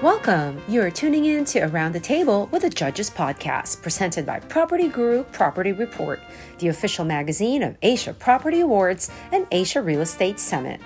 Welcome. 0.00 0.62
You 0.68 0.82
are 0.82 0.92
tuning 0.92 1.24
in 1.24 1.44
to 1.46 1.58
Around 1.58 1.90
the 1.90 1.98
Table 1.98 2.48
with 2.52 2.62
the 2.62 2.70
Judges 2.70 3.10
Podcast, 3.10 3.82
presented 3.82 4.24
by 4.24 4.38
Property 4.38 4.86
Guru 4.86 5.24
Property 5.24 5.72
Report, 5.72 6.20
the 6.60 6.68
official 6.68 7.04
magazine 7.04 7.64
of 7.64 7.76
Asia 7.82 8.12
Property 8.12 8.60
Awards 8.60 9.10
and 9.32 9.48
Asia 9.50 9.82
Real 9.82 10.02
Estate 10.02 10.38
Summit. 10.38 10.80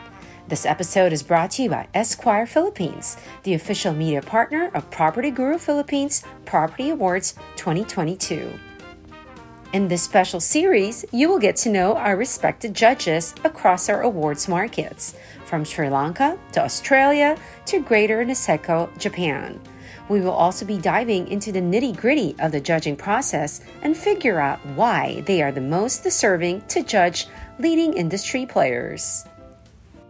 This 0.48 0.64
episode 0.64 1.12
is 1.12 1.22
brought 1.22 1.50
to 1.52 1.64
you 1.64 1.68
by 1.68 1.88
Esquire 1.92 2.46
Philippines, 2.46 3.18
the 3.43 3.52
official 3.52 3.93
media 3.93 4.22
partner 4.22 4.70
of 4.72 4.90
Property 4.90 5.30
Guru 5.30 5.58
Philippines 5.58 6.24
Property 6.46 6.88
Awards 6.88 7.34
2022. 7.56 8.58
In 9.73 9.89
this 9.89 10.02
special 10.02 10.39
series, 10.39 11.02
you 11.12 11.30
will 11.30 11.38
get 11.38 11.57
to 11.57 11.70
know 11.70 11.96
our 11.96 12.14
respected 12.14 12.75
judges 12.75 13.34
across 13.43 13.88
our 13.88 14.02
awards 14.02 14.46
markets, 14.46 15.14
from 15.46 15.64
Sri 15.64 15.88
Lanka 15.88 16.38
to 16.52 16.62
Australia 16.62 17.38
to 17.64 17.80
Greater 17.80 18.23
Niseko, 18.23 18.91
Japan. 18.98 19.59
We 20.10 20.20
will 20.20 20.32
also 20.32 20.66
be 20.66 20.77
diving 20.77 21.27
into 21.29 21.52
the 21.52 21.62
nitty 21.62 21.96
gritty 21.96 22.37
of 22.38 22.52
the 22.52 22.60
judging 22.60 22.96
process 22.96 23.62
and 23.80 23.96
figure 23.96 24.41
out 24.41 24.59
why 24.77 25.23
they 25.24 25.41
are 25.41 25.52
the 25.52 25.62
most 25.62 26.02
deserving 26.02 26.66
to 26.68 26.82
judge 26.82 27.29
leading 27.59 27.95
industry 27.95 28.45
players. 28.45 29.24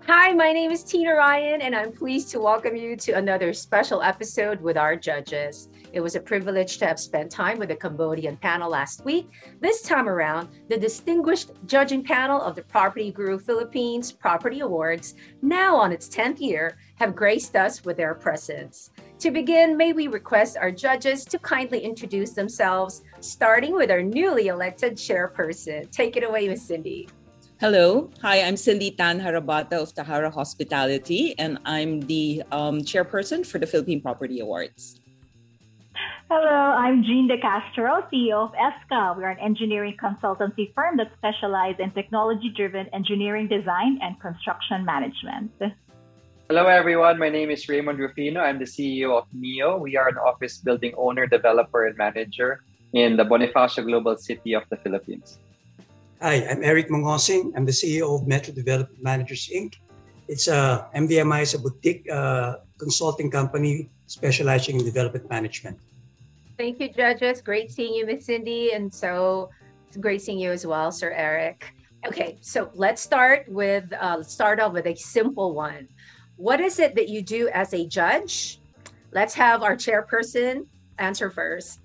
Hi, 0.09 0.33
my 0.33 0.53
name 0.53 0.73
is 0.73 0.83
Tina 0.83 1.15
Ryan, 1.15 1.63
and 1.63 1.77
I'm 1.77 1.93
pleased 1.93 2.31
to 2.33 2.41
welcome 2.41 2.75
you 2.75 2.97
to 2.97 3.13
another 3.13 3.53
special 3.53 4.03
episode 4.03 4.61
with 4.61 4.77
our 4.77 4.97
judges. 4.97 5.69
It 5.93 6.01
was 6.01 6.15
a 6.15 6.21
privilege 6.21 6.79
to 6.79 6.87
have 6.87 6.99
spent 6.99 7.31
time 7.31 7.59
with 7.59 7.69
the 7.69 7.77
Cambodian 7.77 8.39
panel 8.39 8.71
last 8.71 9.05
week. 9.05 9.29
This 9.61 9.83
time 9.83 10.09
around, 10.09 10.49
the 10.71 10.79
distinguished 10.79 11.51
judging 11.67 12.03
panel 12.03 12.41
of 12.41 12.57
the 12.57 12.63
Property 12.63 13.13
Guru 13.13 13.39
Philippines 13.39 14.11
Property 14.11 14.61
Awards, 14.61 15.15
now 15.43 15.77
on 15.77 15.93
its 15.93 16.09
10th 16.09 16.41
year, 16.41 16.79
have 16.95 17.15
graced 17.15 17.57
us 17.57 17.85
with 17.85 17.99
their 17.99 18.15
presence. 18.15 18.91
To 19.19 19.31
begin, 19.31 19.77
may 19.77 19.93
we 19.93 20.09
request 20.09 20.57
our 20.57 20.71
judges 20.71 21.27
to 21.27 21.39
kindly 21.39 21.81
introduce 21.81 22.31
themselves, 22.33 23.03
starting 23.21 23.75
with 23.75 23.91
our 23.91 24.03
newly 24.03 24.49
elected 24.49 24.97
chairperson. 24.97 25.91
Take 25.91 26.17
it 26.17 26.25
away, 26.25 26.49
Ms. 26.49 26.67
Cindy. 26.67 27.09
Hello. 27.61 28.11
Hi, 28.23 28.43
I'm 28.43 28.57
Cindy 28.57 28.91
Tan 28.91 29.21
Harabata 29.21 29.75
of 29.75 29.95
Tahara 29.95 30.31
Hospitality, 30.31 31.39
and 31.39 31.59
I'm 31.67 32.01
the 32.01 32.43
um, 32.51 32.81
chairperson 32.81 33.47
for 33.47 33.59
the 33.61 33.67
Philippine 33.67 34.01
Property 34.01 34.41
Awards. 34.41 35.02
Hello, 36.35 36.73
I'm 36.81 37.05
Jean 37.05 37.29
De 37.29 37.37
Castro, 37.37 38.09
CEO 38.09 38.49
of 38.49 38.53
ESCA. 38.57 39.15
We're 39.19 39.29
an 39.29 39.39
engineering 39.39 39.99
consultancy 40.01 40.73
firm 40.73 40.97
that 40.97 41.13
specializes 41.19 41.79
in 41.79 41.91
technology 41.91 42.49
driven 42.57 42.87
engineering 42.95 43.49
design 43.49 43.99
and 44.01 44.19
construction 44.19 44.83
management. 44.83 45.53
Hello, 46.49 46.65
everyone. 46.69 47.19
My 47.19 47.29
name 47.29 47.51
is 47.51 47.69
Raymond 47.69 47.99
Rufino. 47.99 48.41
I'm 48.41 48.59
the 48.59 48.65
CEO 48.65 49.13
of 49.13 49.29
NEO. 49.35 49.77
We 49.77 49.99
are 49.99 50.09
an 50.09 50.17
office 50.17 50.57
building 50.57 50.95
owner, 50.97 51.27
developer, 51.27 51.85
and 51.85 51.99
manager 51.99 52.65
in 52.95 53.19
the 53.19 53.25
Bonifacio 53.25 53.85
Global 53.85 54.17
City 54.17 54.55
of 54.55 54.63
the 54.71 54.79
Philippines. 54.79 55.39
Hi, 56.23 56.49
I'm 56.49 56.65
Eric 56.65 56.89
Mongosing. 56.91 57.53
I'm 57.55 57.67
the 57.67 57.77
CEO 57.77 58.09
of 58.17 58.27
Metro 58.27 58.55
Development 58.55 59.03
Managers 59.03 59.51
Inc. 59.55 59.75
It's 60.29 60.49
a 60.49 60.89
MDMI 60.97 61.43
is 61.43 61.53
a 61.53 61.59
boutique 61.59 62.09
uh, 62.11 62.57
consulting 62.79 63.31
company 63.31 63.91
specializing 64.07 64.81
in 64.81 64.85
development 64.87 65.29
management. 65.29 65.77
Thank 66.59 66.81
you, 66.81 66.93
judges. 66.93 67.41
Great 67.41 67.71
seeing 67.71 67.95
you, 67.95 68.07
Miss 68.07 68.27
Cindy, 68.27 68.73
and 68.73 68.93
so 68.93 69.51
great 70.01 70.23
seeing 70.23 70.39
you 70.39 70.51
as 70.51 70.67
well, 70.67 70.93
Sir 70.93 71.11
Eric. 71.11 71.75
Okay, 72.07 72.37
so 72.41 72.71
let's 72.75 73.01
start 73.01 73.47
with 73.49 73.93
uh, 73.99 74.23
start 74.23 74.61
off 74.61 74.73
with 74.73 74.87
a 74.87 74.95
simple 74.95 75.55
one. 75.55 75.89
What 76.37 76.61
is 76.61 76.79
it 76.79 76.95
that 76.97 77.09
you 77.09 77.23
do 77.23 77.49
as 77.49 77.73
a 77.75 77.87
judge? 77.87 78.61
Let's 79.13 79.35
have 79.35 79.63
our 79.63 79.77
chairperson 79.77 80.67
answer 80.99 81.31
first. 81.31 81.81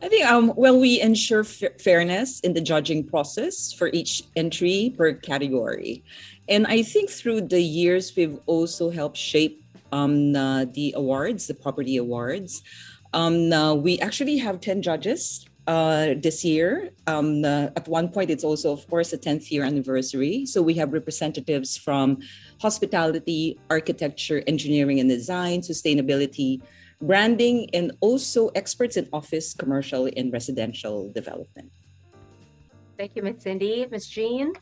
I 0.00 0.08
think 0.08 0.26
um, 0.26 0.52
well, 0.56 0.78
we 0.78 1.00
ensure 1.00 1.40
f- 1.40 1.80
fairness 1.80 2.40
in 2.40 2.54
the 2.54 2.60
judging 2.60 3.06
process 3.06 3.72
for 3.72 3.88
each 3.92 4.22
entry 4.36 4.94
per 4.96 5.12
category, 5.14 6.02
and 6.48 6.66
I 6.66 6.82
think 6.82 7.10
through 7.10 7.42
the 7.42 7.62
years 7.62 8.14
we've 8.16 8.38
also 8.46 8.90
helped 8.90 9.16
shape 9.16 9.62
um, 9.92 10.34
uh, 10.34 10.64
the 10.64 10.94
awards, 10.96 11.46
the 11.46 11.54
property 11.54 11.98
awards. 11.98 12.62
Um, 13.14 13.52
uh, 13.52 13.74
we 13.74 13.98
actually 14.00 14.38
have 14.38 14.60
ten 14.60 14.82
judges 14.82 15.46
uh, 15.66 16.14
this 16.18 16.44
year. 16.44 16.90
Um, 17.06 17.44
uh, 17.44 17.68
at 17.76 17.86
one 17.88 18.08
point, 18.08 18.30
it's 18.30 18.44
also, 18.44 18.72
of 18.72 18.88
course, 18.88 19.12
a 19.12 19.18
10th 19.18 19.50
year 19.50 19.64
anniversary. 19.64 20.46
So 20.46 20.62
we 20.62 20.74
have 20.74 20.92
representatives 20.92 21.76
from 21.76 22.18
hospitality, 22.60 23.58
architecture, 23.70 24.42
engineering 24.46 25.00
and 25.00 25.08
design, 25.08 25.60
sustainability, 25.60 26.62
branding, 27.00 27.68
and 27.74 27.92
also 28.00 28.48
experts 28.54 28.96
in 28.96 29.08
office, 29.12 29.54
commercial, 29.54 30.08
and 30.16 30.32
residential 30.32 31.12
development. 31.12 31.70
Thank 32.98 33.16
you, 33.16 33.22
Ms. 33.22 33.42
Cindy. 33.42 33.86
Ms. 33.90 34.06
Jean? 34.08 34.52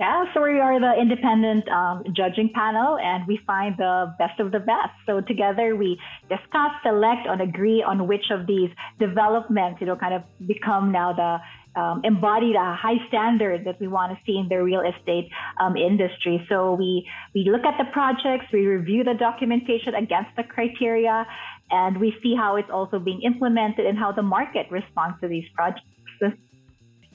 Yeah, 0.00 0.24
so 0.32 0.40
we 0.40 0.58
are 0.58 0.80
the 0.80 0.98
independent 0.98 1.68
um, 1.68 2.04
judging 2.16 2.48
panel 2.54 2.96
and 2.96 3.26
we 3.26 3.38
find 3.46 3.76
the 3.76 4.14
best 4.18 4.40
of 4.40 4.50
the 4.50 4.58
best. 4.58 4.96
So 5.04 5.20
together 5.20 5.76
we 5.76 6.00
discuss, 6.30 6.72
select, 6.82 7.26
and 7.28 7.42
agree 7.42 7.84
on 7.86 8.08
which 8.08 8.30
of 8.30 8.46
these 8.46 8.70
developments, 8.98 9.78
you 9.78 9.86
know, 9.86 9.96
kind 9.96 10.14
of 10.14 10.22
become 10.46 10.90
now 10.90 11.12
the 11.12 11.78
um, 11.78 12.00
embodied 12.02 12.56
a 12.56 12.74
high 12.74 12.96
standard 13.08 13.66
that 13.66 13.78
we 13.78 13.88
want 13.88 14.10
to 14.12 14.18
see 14.24 14.38
in 14.38 14.48
the 14.48 14.62
real 14.62 14.80
estate 14.80 15.28
um, 15.60 15.76
industry. 15.76 16.46
So 16.48 16.72
we 16.72 17.06
we 17.34 17.44
look 17.44 17.66
at 17.66 17.76
the 17.76 17.84
projects, 17.92 18.46
we 18.54 18.64
review 18.64 19.04
the 19.04 19.14
documentation 19.14 19.94
against 19.94 20.30
the 20.34 20.44
criteria, 20.44 21.26
and 21.70 22.00
we 22.00 22.16
see 22.22 22.34
how 22.34 22.56
it's 22.56 22.70
also 22.70 22.98
being 22.98 23.20
implemented 23.20 23.84
and 23.84 23.98
how 23.98 24.12
the 24.12 24.22
market 24.22 24.66
responds 24.70 25.20
to 25.20 25.28
these 25.28 25.44
projects. 25.54 25.84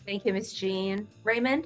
Thank 0.06 0.24
you, 0.24 0.34
Ms. 0.34 0.54
Jean. 0.54 1.08
Raymond. 1.24 1.66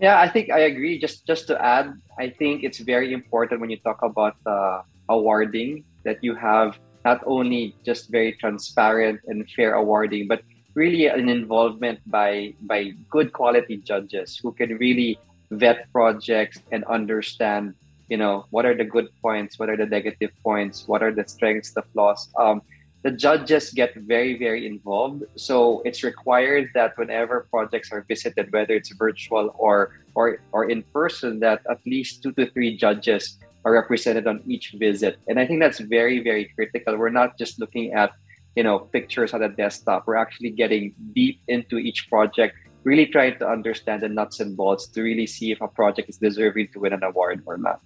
Yeah, 0.00 0.18
I 0.18 0.28
think 0.28 0.50
I 0.50 0.60
agree. 0.60 0.98
Just 0.98 1.26
just 1.26 1.46
to 1.48 1.60
add, 1.60 1.92
I 2.18 2.30
think 2.32 2.64
it's 2.64 2.80
very 2.80 3.12
important 3.12 3.60
when 3.60 3.68
you 3.68 3.76
talk 3.84 4.00
about 4.00 4.36
uh, 4.46 4.80
awarding 5.08 5.84
that 6.04 6.24
you 6.24 6.34
have 6.34 6.78
not 7.04 7.20
only 7.26 7.76
just 7.84 8.08
very 8.08 8.32
transparent 8.40 9.20
and 9.28 9.44
fair 9.52 9.74
awarding, 9.74 10.26
but 10.26 10.40
really 10.74 11.06
an 11.06 11.28
involvement 11.28 12.00
by 12.08 12.54
by 12.64 12.96
good 13.10 13.32
quality 13.32 13.76
judges 13.76 14.40
who 14.40 14.52
can 14.52 14.80
really 14.80 15.18
vet 15.50 15.84
projects 15.92 16.62
and 16.72 16.84
understand 16.88 17.74
you 18.08 18.16
know 18.16 18.46
what 18.50 18.64
are 18.64 18.74
the 18.74 18.84
good 18.84 19.10
points 19.20 19.58
what 19.58 19.68
are 19.68 19.76
the 19.76 19.86
negative 19.86 20.30
points 20.42 20.86
what 20.86 21.02
are 21.02 21.10
the 21.10 21.26
strengths 21.26 21.72
the 21.74 21.82
flaws 21.90 22.30
um, 22.38 22.62
the 23.02 23.10
judges 23.10 23.70
get 23.70 23.94
very 23.94 24.36
very 24.36 24.66
involved. 24.66 25.24
So 25.36 25.80
it's 25.84 26.02
required 26.02 26.70
that 26.74 26.96
whenever 26.98 27.48
projects 27.50 27.92
are 27.92 28.04
visited 28.06 28.52
whether 28.52 28.74
it's 28.74 28.92
virtual 28.92 29.54
or 29.56 30.00
or 30.14 30.40
or 30.52 30.68
in 30.68 30.82
person 30.92 31.40
that 31.40 31.62
at 31.70 31.80
least 31.86 32.22
two 32.22 32.32
to 32.32 32.50
three 32.52 32.76
judges 32.76 33.38
are 33.64 33.72
represented 33.72 34.26
on 34.26 34.42
each 34.46 34.72
visit. 34.76 35.18
And 35.28 35.38
i 35.40 35.46
think 35.46 35.60
that's 35.60 35.80
very 35.80 36.20
very 36.20 36.52
critical. 36.54 36.96
We're 36.96 37.14
not 37.14 37.38
just 37.38 37.58
looking 37.58 37.92
at 37.92 38.12
you 38.56 38.62
know 38.62 38.80
pictures 38.92 39.32
on 39.32 39.42
a 39.42 39.48
desktop. 39.48 40.06
We're 40.06 40.20
actually 40.20 40.50
getting 40.50 40.92
deep 41.14 41.40
into 41.48 41.78
each 41.78 42.08
project 42.08 42.56
really 42.82 43.04
trying 43.04 43.38
to 43.38 43.46
understand 43.46 44.02
the 44.02 44.08
nuts 44.08 44.40
and 44.40 44.56
bolts 44.56 44.86
to 44.88 45.02
really 45.02 45.26
see 45.26 45.52
if 45.52 45.60
a 45.60 45.68
project 45.68 46.08
is 46.08 46.16
deserving 46.16 46.68
to 46.72 46.80
win 46.80 46.94
an 46.94 47.02
award 47.02 47.42
or 47.44 47.58
not. 47.58 47.80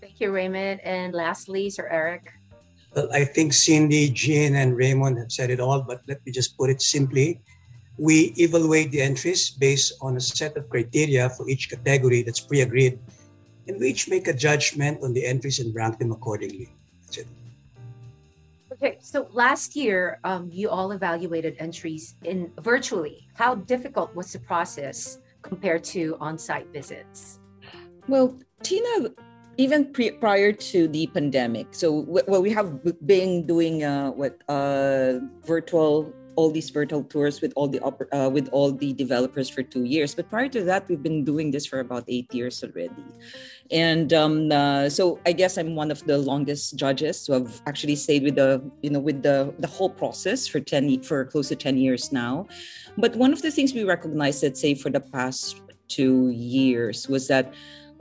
Thank 0.00 0.20
you 0.20 0.30
raymond. 0.32 0.80
And 0.82 1.14
lastly 1.14 1.70
sir 1.70 1.86
eric 1.90 2.32
well 2.94 3.08
i 3.12 3.24
think 3.24 3.52
cindy 3.52 4.10
jean 4.10 4.56
and 4.56 4.76
raymond 4.76 5.18
have 5.18 5.32
said 5.32 5.50
it 5.50 5.60
all 5.60 5.82
but 5.82 6.00
let 6.08 6.24
me 6.24 6.32
just 6.32 6.56
put 6.56 6.70
it 6.70 6.80
simply 6.80 7.40
we 7.98 8.32
evaluate 8.38 8.90
the 8.90 9.00
entries 9.00 9.50
based 9.50 9.92
on 10.00 10.16
a 10.16 10.20
set 10.20 10.56
of 10.56 10.68
criteria 10.68 11.28
for 11.30 11.48
each 11.48 11.70
category 11.70 12.22
that's 12.22 12.40
pre-agreed 12.40 12.98
and 13.68 13.78
we 13.78 13.88
each 13.88 14.08
make 14.08 14.28
a 14.28 14.32
judgment 14.32 14.98
on 15.02 15.12
the 15.12 15.24
entries 15.24 15.58
and 15.58 15.74
rank 15.74 15.98
them 15.98 16.12
accordingly 16.12 16.68
that's 17.04 17.18
it 17.18 17.26
Okay, 18.82 18.98
so 19.00 19.28
last 19.30 19.76
year, 19.76 20.18
um, 20.24 20.48
you 20.50 20.68
all 20.68 20.90
evaluated 20.90 21.54
entries 21.60 22.16
in 22.24 22.50
virtually. 22.62 23.28
How 23.34 23.54
difficult 23.54 24.12
was 24.16 24.32
the 24.32 24.40
process 24.40 25.18
compared 25.42 25.84
to 25.94 26.16
on-site 26.18 26.66
visits? 26.72 27.38
Well, 28.08 28.34
Tina, 28.64 29.10
even 29.56 29.92
pre- 29.92 30.12
prior 30.12 30.52
to 30.52 30.88
the 30.88 31.06
pandemic, 31.08 31.68
so 31.72 32.04
well, 32.08 32.42
we 32.42 32.50
have 32.50 32.80
been 33.06 33.46
doing 33.46 33.84
uh, 33.84 34.10
what 34.10 34.40
uh, 34.48 35.20
virtual 35.44 36.12
all 36.36 36.50
these 36.50 36.70
virtual 36.70 37.04
tours 37.04 37.40
with 37.40 37.52
all 37.56 37.68
the 37.68 37.80
uh, 37.84 38.28
with 38.28 38.48
all 38.52 38.72
the 38.72 38.92
developers 38.94 39.48
for 39.48 39.62
two 39.62 39.84
years. 39.84 40.14
But 40.14 40.30
prior 40.30 40.48
to 40.48 40.64
that, 40.64 40.88
we've 40.88 41.02
been 41.02 41.24
doing 41.24 41.50
this 41.50 41.66
for 41.66 41.80
about 41.80 42.04
eight 42.08 42.32
years 42.32 42.62
already, 42.64 43.04
and 43.70 44.12
um, 44.12 44.50
uh, 44.50 44.88
so 44.88 45.20
I 45.26 45.32
guess 45.32 45.58
I'm 45.58 45.74
one 45.74 45.90
of 45.90 46.04
the 46.06 46.18
longest 46.18 46.76
judges 46.76 47.24
to 47.26 47.32
have 47.32 47.60
actually 47.66 47.96
stayed 47.96 48.22
with 48.22 48.36
the 48.36 48.62
you 48.82 48.90
know 48.90 49.00
with 49.00 49.22
the 49.22 49.54
the 49.58 49.68
whole 49.68 49.90
process 49.90 50.46
for 50.46 50.60
ten 50.60 51.02
for 51.02 51.24
close 51.24 51.48
to 51.48 51.56
ten 51.56 51.76
years 51.76 52.12
now. 52.12 52.46
But 52.96 53.16
one 53.16 53.32
of 53.32 53.42
the 53.42 53.50
things 53.50 53.74
we 53.74 53.84
recognized, 53.84 54.42
let's 54.42 54.60
say, 54.60 54.74
for 54.74 54.90
the 54.90 55.00
past 55.00 55.60
two 55.88 56.30
years 56.30 57.08
was 57.08 57.28
that 57.28 57.52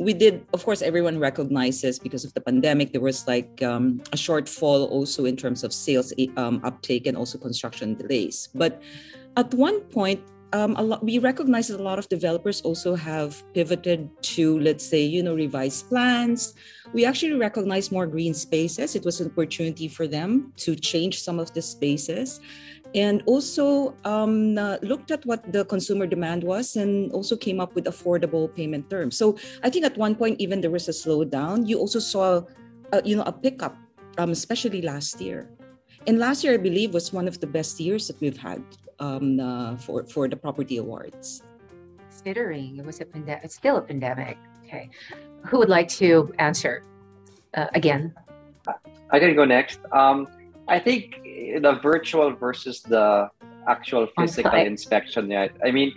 we 0.01 0.13
did, 0.13 0.45
of 0.53 0.65
course, 0.65 0.81
everyone 0.81 1.19
recognizes 1.19 2.00
because 2.00 2.25
of 2.25 2.33
the 2.33 2.42
pandemic, 2.42 2.92
there 2.92 3.01
was 3.01 3.27
like 3.27 3.62
um, 3.62 4.01
a 4.12 4.18
shortfall 4.18 4.89
also 4.89 5.25
in 5.25 5.38
terms 5.38 5.63
of 5.63 5.71
sales 5.71 6.12
um, 6.38 6.59
uptake 6.63 7.06
and 7.06 7.15
also 7.15 7.38
construction 7.38 7.94
delays. 7.94 8.50
But 8.56 8.81
at 9.38 9.53
one 9.53 9.81
point, 9.94 10.21
um, 10.53 10.75
a 10.75 10.81
lot, 10.81 11.03
we 11.03 11.19
recognize 11.19 11.68
that 11.68 11.80
a 11.80 11.83
lot 11.83 12.00
of 12.00 12.09
developers 12.09 12.62
also 12.62 12.95
have 12.95 13.42
pivoted 13.53 14.09
to, 14.36 14.59
let's 14.59 14.86
say, 14.86 15.01
you 15.01 15.24
know, 15.24 15.36
revised 15.36 15.88
plans. 15.88 16.56
We 16.94 17.06
actually 17.06 17.33
recognize 17.33 17.92
more 17.92 18.07
green 18.07 18.33
spaces. 18.33 18.95
It 18.95 19.06
was 19.06 19.21
an 19.21 19.27
opportunity 19.27 19.88
for 19.88 20.07
them 20.07 20.51
to 20.57 20.75
change 20.75 21.21
some 21.21 21.39
of 21.39 21.54
the 21.54 21.62
spaces 21.62 22.42
and 22.94 23.24
also 23.26 23.96
um, 24.04 24.58
uh, 24.58 24.78
looked 24.82 25.12
at 25.12 25.26
what 25.26 25.52
the 25.52 25.64
consumer 25.66 26.06
demand 26.06 26.44
was 26.44 26.76
and 26.76 27.12
also 27.12 27.36
came 27.36 27.60
up 27.60 27.74
with 27.76 27.86
affordable 27.86 28.54
payment 28.54 28.90
terms. 28.90 29.18
So 29.18 29.38
I 29.64 29.70
think 29.70 29.86
at 29.86 29.98
one 29.98 30.16
point, 30.16 30.40
even 30.40 30.62
there 30.62 30.72
was 30.72 30.88
a 30.88 30.92
slowdown. 30.92 31.68
You 31.68 31.80
also 31.80 32.00
saw, 32.00 32.42
uh, 32.92 33.02
you 33.06 33.16
know, 33.16 33.24
a 33.24 33.32
pickup, 33.32 33.76
um, 34.18 34.32
especially 34.32 34.82
last 34.82 35.22
year. 35.22 35.50
And 36.08 36.20
last 36.20 36.44
year, 36.44 36.54
I 36.54 36.58
believe, 36.58 36.94
was 36.94 37.14
one 37.14 37.28
of 37.28 37.40
the 37.40 37.48
best 37.48 37.80
years 37.80 38.08
that 38.08 38.20
we've 38.20 38.38
had 38.38 38.64
um, 39.00 39.40
uh, 39.40 39.78
for 39.78 40.04
for 40.04 40.28
the 40.28 40.36
property 40.36 40.78
awards. 40.78 41.44
Considering 42.10 42.78
it 42.78 42.86
was 42.86 43.00
a 43.02 43.06
pandemic, 43.06 43.44
it's 43.46 43.56
still 43.56 43.78
a 43.78 43.82
pandemic. 43.82 44.38
Okay, 44.66 44.90
who 45.46 45.60
would 45.60 45.70
like 45.70 45.88
to 46.02 46.34
answer 46.40 46.84
uh, 47.54 47.68
again? 47.76 48.14
I 49.12 49.20
can 49.20 49.36
go 49.36 49.46
next. 49.46 49.80
Um, 49.92 50.28
I 50.68 50.80
think 50.80 51.22
the 51.62 51.80
virtual 51.82 52.32
versus 52.32 52.82
the 52.82 53.30
actual 53.68 54.08
physical 54.18 54.54
inspection. 54.54 55.30
Yeah, 55.30 55.48
I 55.64 55.72
mean, 55.72 55.94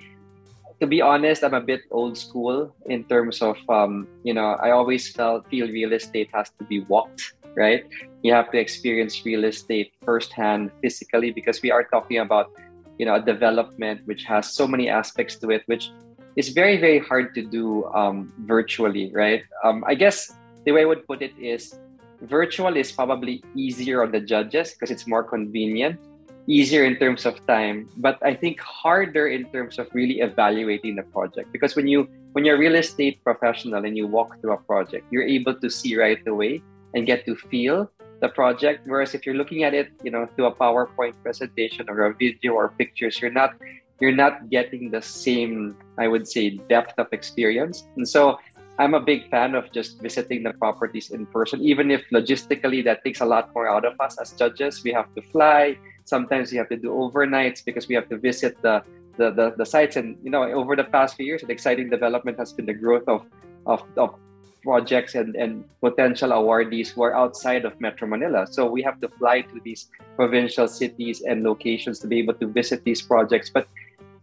to 0.81 0.87
be 0.87 1.00
honest, 1.00 1.44
I'm 1.44 1.55
a 1.55 1.61
bit 1.61 1.82
old 1.91 2.17
school 2.19 2.75
in 2.87 3.05
terms 3.05 3.43
of 3.43 3.56
um, 3.69 4.08
you 4.23 4.35
know, 4.35 4.56
I 4.61 4.70
always 4.70 5.11
felt 5.11 5.49
feel 5.49 5.69
real 5.69 5.93
estate 5.93 6.31
has 6.35 6.50
to 6.58 6.64
be 6.64 6.81
walked, 6.81 7.35
right? 7.56 7.85
You 8.23 8.32
have 8.32 8.50
to 8.52 8.58
experience 8.58 9.25
real 9.25 9.44
estate 9.44 9.93
firsthand 10.05 10.70
physically 10.82 11.31
because 11.31 11.62
we 11.62 11.70
are 11.70 11.85
talking 11.85 12.19
about 12.19 12.50
you 12.99 13.06
know 13.06 13.14
a 13.14 13.20
development 13.20 14.00
which 14.06 14.25
has 14.25 14.52
so 14.52 14.67
many 14.67 14.88
aspects 14.88 15.37
to 15.37 15.50
it 15.50 15.62
which 15.67 15.91
is 16.37 16.50
very 16.50 16.79
very 16.79 16.99
hard 16.99 17.35
to 17.35 17.43
do 17.43 17.85
um, 17.94 18.32
virtually 18.46 19.11
right 19.12 19.43
um, 19.62 19.85
i 19.87 19.94
guess 19.94 20.32
the 20.64 20.73
way 20.73 20.82
i 20.82 20.85
would 20.85 21.06
put 21.06 21.23
it 21.23 21.35
is 21.38 21.79
virtual 22.28 22.76
is 22.76 22.92
probably 22.92 23.42
easier 23.54 24.02
on 24.02 24.12
the 24.12 24.20
judges 24.20 24.72
because 24.72 24.90
it's 24.90 25.06
more 25.06 25.22
convenient 25.22 25.98
easier 26.46 26.84
in 26.84 26.96
terms 26.96 27.24
of 27.24 27.40
time 27.46 27.88
but 27.96 28.18
i 28.22 28.34
think 28.34 28.60
harder 28.60 29.28
in 29.28 29.44
terms 29.48 29.78
of 29.78 29.88
really 29.94 30.20
evaluating 30.20 30.94
the 30.94 31.02
project 31.04 31.50
because 31.52 31.74
when 31.74 31.88
you 31.88 32.06
when 32.32 32.44
you're 32.44 32.56
a 32.56 32.58
real 32.58 32.74
estate 32.74 33.22
professional 33.24 33.84
and 33.84 33.96
you 33.96 34.06
walk 34.06 34.38
through 34.40 34.52
a 34.52 34.62
project 34.68 35.06
you're 35.10 35.24
able 35.24 35.54
to 35.54 35.70
see 35.70 35.96
right 35.96 36.20
away 36.26 36.60
and 36.94 37.06
get 37.06 37.24
to 37.24 37.34
feel 37.34 37.90
the 38.20 38.28
project. 38.28 38.86
Whereas 38.86 39.14
if 39.14 39.26
you're 39.26 39.34
looking 39.34 39.64
at 39.64 39.74
it, 39.74 39.92
you 40.02 40.10
know, 40.10 40.26
through 40.34 40.46
a 40.46 40.54
PowerPoint 40.54 41.14
presentation 41.22 41.90
or 41.90 42.06
a 42.06 42.14
video 42.14 42.54
or 42.54 42.70
pictures, 42.70 43.20
you're 43.20 43.30
not 43.30 43.54
you're 44.00 44.18
not 44.24 44.50
getting 44.50 44.90
the 44.90 45.00
same, 45.00 45.76
I 45.98 46.08
would 46.08 46.26
say, 46.26 46.58
depth 46.68 46.98
of 46.98 47.06
experience. 47.12 47.86
And 47.96 48.08
so 48.08 48.38
I'm 48.78 48.94
a 48.94 49.00
big 49.00 49.30
fan 49.30 49.54
of 49.54 49.70
just 49.70 50.02
visiting 50.02 50.42
the 50.42 50.52
properties 50.52 51.10
in 51.10 51.26
person, 51.26 51.62
even 51.62 51.90
if 51.90 52.02
logistically 52.10 52.82
that 52.84 53.04
takes 53.04 53.20
a 53.20 53.24
lot 53.24 53.54
more 53.54 53.68
out 53.68 53.84
of 53.84 53.94
us 54.00 54.18
as 54.18 54.32
judges. 54.32 54.82
We 54.82 54.92
have 54.92 55.14
to 55.14 55.22
fly. 55.22 55.78
Sometimes 56.04 56.50
we 56.50 56.58
have 56.58 56.68
to 56.70 56.76
do 56.76 56.90
overnights 56.90 57.64
because 57.64 57.86
we 57.86 57.94
have 57.94 58.08
to 58.08 58.18
visit 58.18 58.60
the 58.62 58.82
the, 59.16 59.30
the, 59.30 59.54
the 59.56 59.64
sites. 59.64 59.94
And 59.94 60.18
you 60.24 60.30
know, 60.30 60.42
over 60.42 60.74
the 60.74 60.82
past 60.82 61.14
few 61.16 61.24
years, 61.24 61.44
an 61.44 61.50
exciting 61.50 61.88
development 61.88 62.36
has 62.38 62.52
been 62.52 62.66
the 62.66 62.74
growth 62.74 63.06
of 63.06 63.24
of, 63.66 63.82
of 63.96 64.18
projects 64.64 65.14
and, 65.14 65.36
and 65.36 65.62
potential 65.80 66.30
awardees 66.30 66.88
who 66.88 67.02
are 67.02 67.14
outside 67.14 67.64
of 67.64 67.78
Metro 67.80 68.08
Manila. 68.08 68.46
So 68.50 68.66
we 68.66 68.82
have 68.82 68.98
to 69.02 69.08
fly 69.20 69.42
to 69.42 69.60
these 69.62 69.88
provincial 70.16 70.66
cities 70.66 71.22
and 71.22 71.44
locations 71.44 72.00
to 72.00 72.08
be 72.08 72.18
able 72.18 72.34
to 72.34 72.46
visit 72.48 72.82
these 72.82 73.02
projects. 73.02 73.50
But 73.50 73.68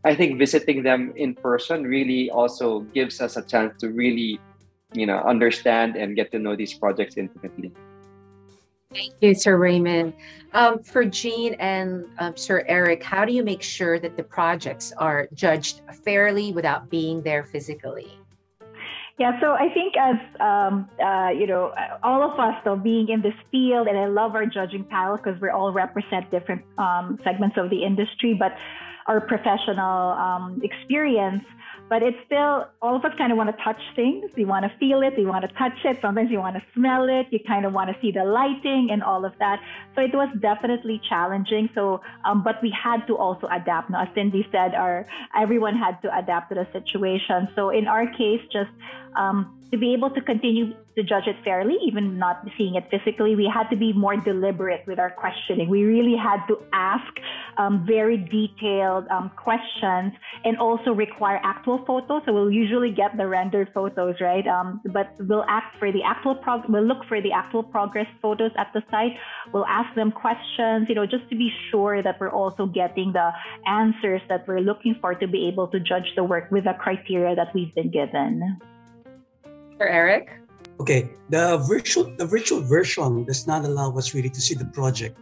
I 0.03 0.15
think 0.15 0.39
visiting 0.39 0.83
them 0.83 1.13
in 1.15 1.35
person 1.35 1.83
really 1.83 2.31
also 2.31 2.81
gives 2.93 3.21
us 3.21 3.37
a 3.37 3.43
chance 3.43 3.79
to 3.81 3.89
really, 3.89 4.39
you 4.93 5.05
know, 5.05 5.19
understand 5.19 5.95
and 5.95 6.15
get 6.15 6.31
to 6.31 6.39
know 6.39 6.55
these 6.55 6.73
projects 6.73 7.17
intimately. 7.17 7.71
Thank 8.93 9.13
you, 9.21 9.33
Sir 9.33 9.57
Raymond. 9.57 10.13
Um, 10.53 10.83
for 10.83 11.05
Jean 11.05 11.53
and 11.55 12.05
um, 12.19 12.35
Sir 12.35 12.65
Eric, 12.67 13.03
how 13.03 13.23
do 13.23 13.31
you 13.31 13.43
make 13.43 13.61
sure 13.61 13.99
that 13.99 14.17
the 14.17 14.23
projects 14.23 14.91
are 14.97 15.29
judged 15.33 15.81
fairly 16.03 16.51
without 16.51 16.89
being 16.89 17.21
there 17.21 17.43
physically? 17.43 18.11
Yeah, 19.17 19.39
so 19.39 19.51
I 19.51 19.69
think 19.71 19.95
as 19.97 20.15
um, 20.41 20.89
uh, 20.99 21.29
you 21.29 21.45
know, 21.45 21.73
all 22.01 22.23
of 22.23 22.39
us 22.39 22.55
though 22.65 22.75
being 22.75 23.07
in 23.09 23.21
this 23.21 23.35
field, 23.51 23.87
and 23.87 23.97
I 23.97 24.07
love 24.07 24.33
our 24.33 24.45
judging 24.45 24.83
panel 24.83 25.15
because 25.15 25.39
we 25.39 25.47
all 25.49 25.71
represent 25.71 26.31
different 26.31 26.63
um, 26.77 27.19
segments 27.23 27.55
of 27.57 27.69
the 27.69 27.83
industry, 27.83 28.33
but 28.33 28.51
our 29.07 29.21
professional 29.21 30.11
um, 30.13 30.61
experience 30.63 31.43
but 31.91 32.01
it's 32.01 32.17
still 32.25 32.71
all 32.81 32.95
of 32.95 33.03
us 33.03 33.11
kind 33.17 33.33
of 33.33 33.37
want 33.37 33.53
to 33.53 33.63
touch 33.63 33.81
things. 33.97 34.31
We 34.37 34.45
want 34.45 34.63
to 34.63 34.71
feel 34.79 35.01
it, 35.01 35.13
we 35.17 35.25
want 35.25 35.43
to 35.43 35.51
touch 35.59 35.75
it. 35.83 35.97
Sometimes 36.01 36.31
you 36.31 36.39
want 36.39 36.55
to 36.55 36.63
smell 36.73 37.09
it. 37.09 37.27
You 37.31 37.39
kind 37.45 37.65
of 37.65 37.73
want 37.73 37.89
to 37.89 37.97
see 38.01 38.13
the 38.13 38.23
lighting 38.23 38.87
and 38.93 39.03
all 39.03 39.25
of 39.25 39.33
that. 39.39 39.59
So 39.93 40.01
it 40.01 40.13
was 40.13 40.29
definitely 40.39 41.01
challenging. 41.09 41.67
So, 41.75 41.99
um, 42.23 42.45
but 42.45 42.63
we 42.63 42.71
had 42.71 43.05
to 43.07 43.17
also 43.17 43.45
adapt. 43.51 43.89
Now, 43.89 44.03
as 44.03 44.07
Cindy 44.15 44.47
said, 44.53 44.73
our 44.73 45.05
everyone 45.35 45.75
had 45.75 46.01
to 46.03 46.17
adapt 46.17 46.47
to 46.49 46.55
the 46.55 46.67
situation. 46.71 47.49
So 47.57 47.71
in 47.71 47.87
our 47.87 48.07
case, 48.07 48.39
just 48.53 48.71
um, 49.15 49.61
to 49.71 49.77
be 49.77 49.93
able 49.93 50.09
to 50.09 50.21
continue 50.21 50.73
to 50.95 51.03
judge 51.03 51.27
it 51.27 51.37
fairly, 51.45 51.77
even 51.85 52.19
not 52.19 52.45
seeing 52.57 52.75
it 52.75 52.83
physically, 52.91 53.35
we 53.35 53.49
had 53.51 53.69
to 53.69 53.77
be 53.77 53.93
more 53.93 54.17
deliberate 54.17 54.83
with 54.85 54.99
our 54.99 55.11
questioning. 55.11 55.69
We 55.69 55.83
really 55.83 56.17
had 56.17 56.45
to 56.47 56.61
ask 56.73 57.07
um, 57.57 57.85
very 57.87 58.17
detailed 58.17 59.07
um, 59.07 59.31
questions 59.37 60.11
and 60.43 60.57
also 60.57 60.91
require 60.91 61.39
actual 61.43 61.85
photos. 61.85 62.23
So 62.25 62.33
we'll 62.33 62.51
usually 62.51 62.91
get 62.91 63.15
the 63.15 63.27
rendered 63.27 63.71
photos, 63.73 64.15
right? 64.19 64.45
Um, 64.45 64.81
but 64.91 65.15
we'll 65.19 65.45
ask 65.45 65.67
for 65.79 65.91
the 65.91 66.03
actual 66.03 66.35
prog- 66.35 66.67
we'll 66.67 66.83
look 66.83 67.05
for 67.07 67.21
the 67.21 67.31
actual 67.31 67.63
progress 67.63 68.07
photos 68.21 68.51
at 68.57 68.71
the 68.73 68.83
site. 68.91 69.15
We'll 69.53 69.67
ask 69.67 69.95
them 69.95 70.11
questions, 70.11 70.87
you 70.89 70.95
know, 70.95 71.05
just 71.05 71.29
to 71.29 71.35
be 71.37 71.49
sure 71.69 72.03
that 72.03 72.19
we're 72.19 72.29
also 72.29 72.65
getting 72.65 73.13
the 73.13 73.31
answers 73.67 74.21
that 74.27 74.45
we're 74.47 74.59
looking 74.59 74.95
for 74.99 75.15
to 75.15 75.27
be 75.27 75.47
able 75.47 75.67
to 75.69 75.79
judge 75.79 76.11
the 76.17 76.25
work 76.25 76.51
with 76.51 76.65
the 76.65 76.73
criteria 76.73 77.35
that 77.35 77.55
we've 77.55 77.73
been 77.73 77.89
given. 77.89 78.59
Eric. 79.87 80.29
Okay, 80.79 81.09
the 81.29 81.57
virtual 81.67 82.09
the 82.17 82.25
virtual 82.25 82.61
version 82.61 83.23
does 83.25 83.45
not 83.45 83.65
allow 83.65 83.93
us 83.97 84.13
really 84.13 84.29
to 84.29 84.41
see 84.41 84.55
the 84.55 84.65
project 84.65 85.17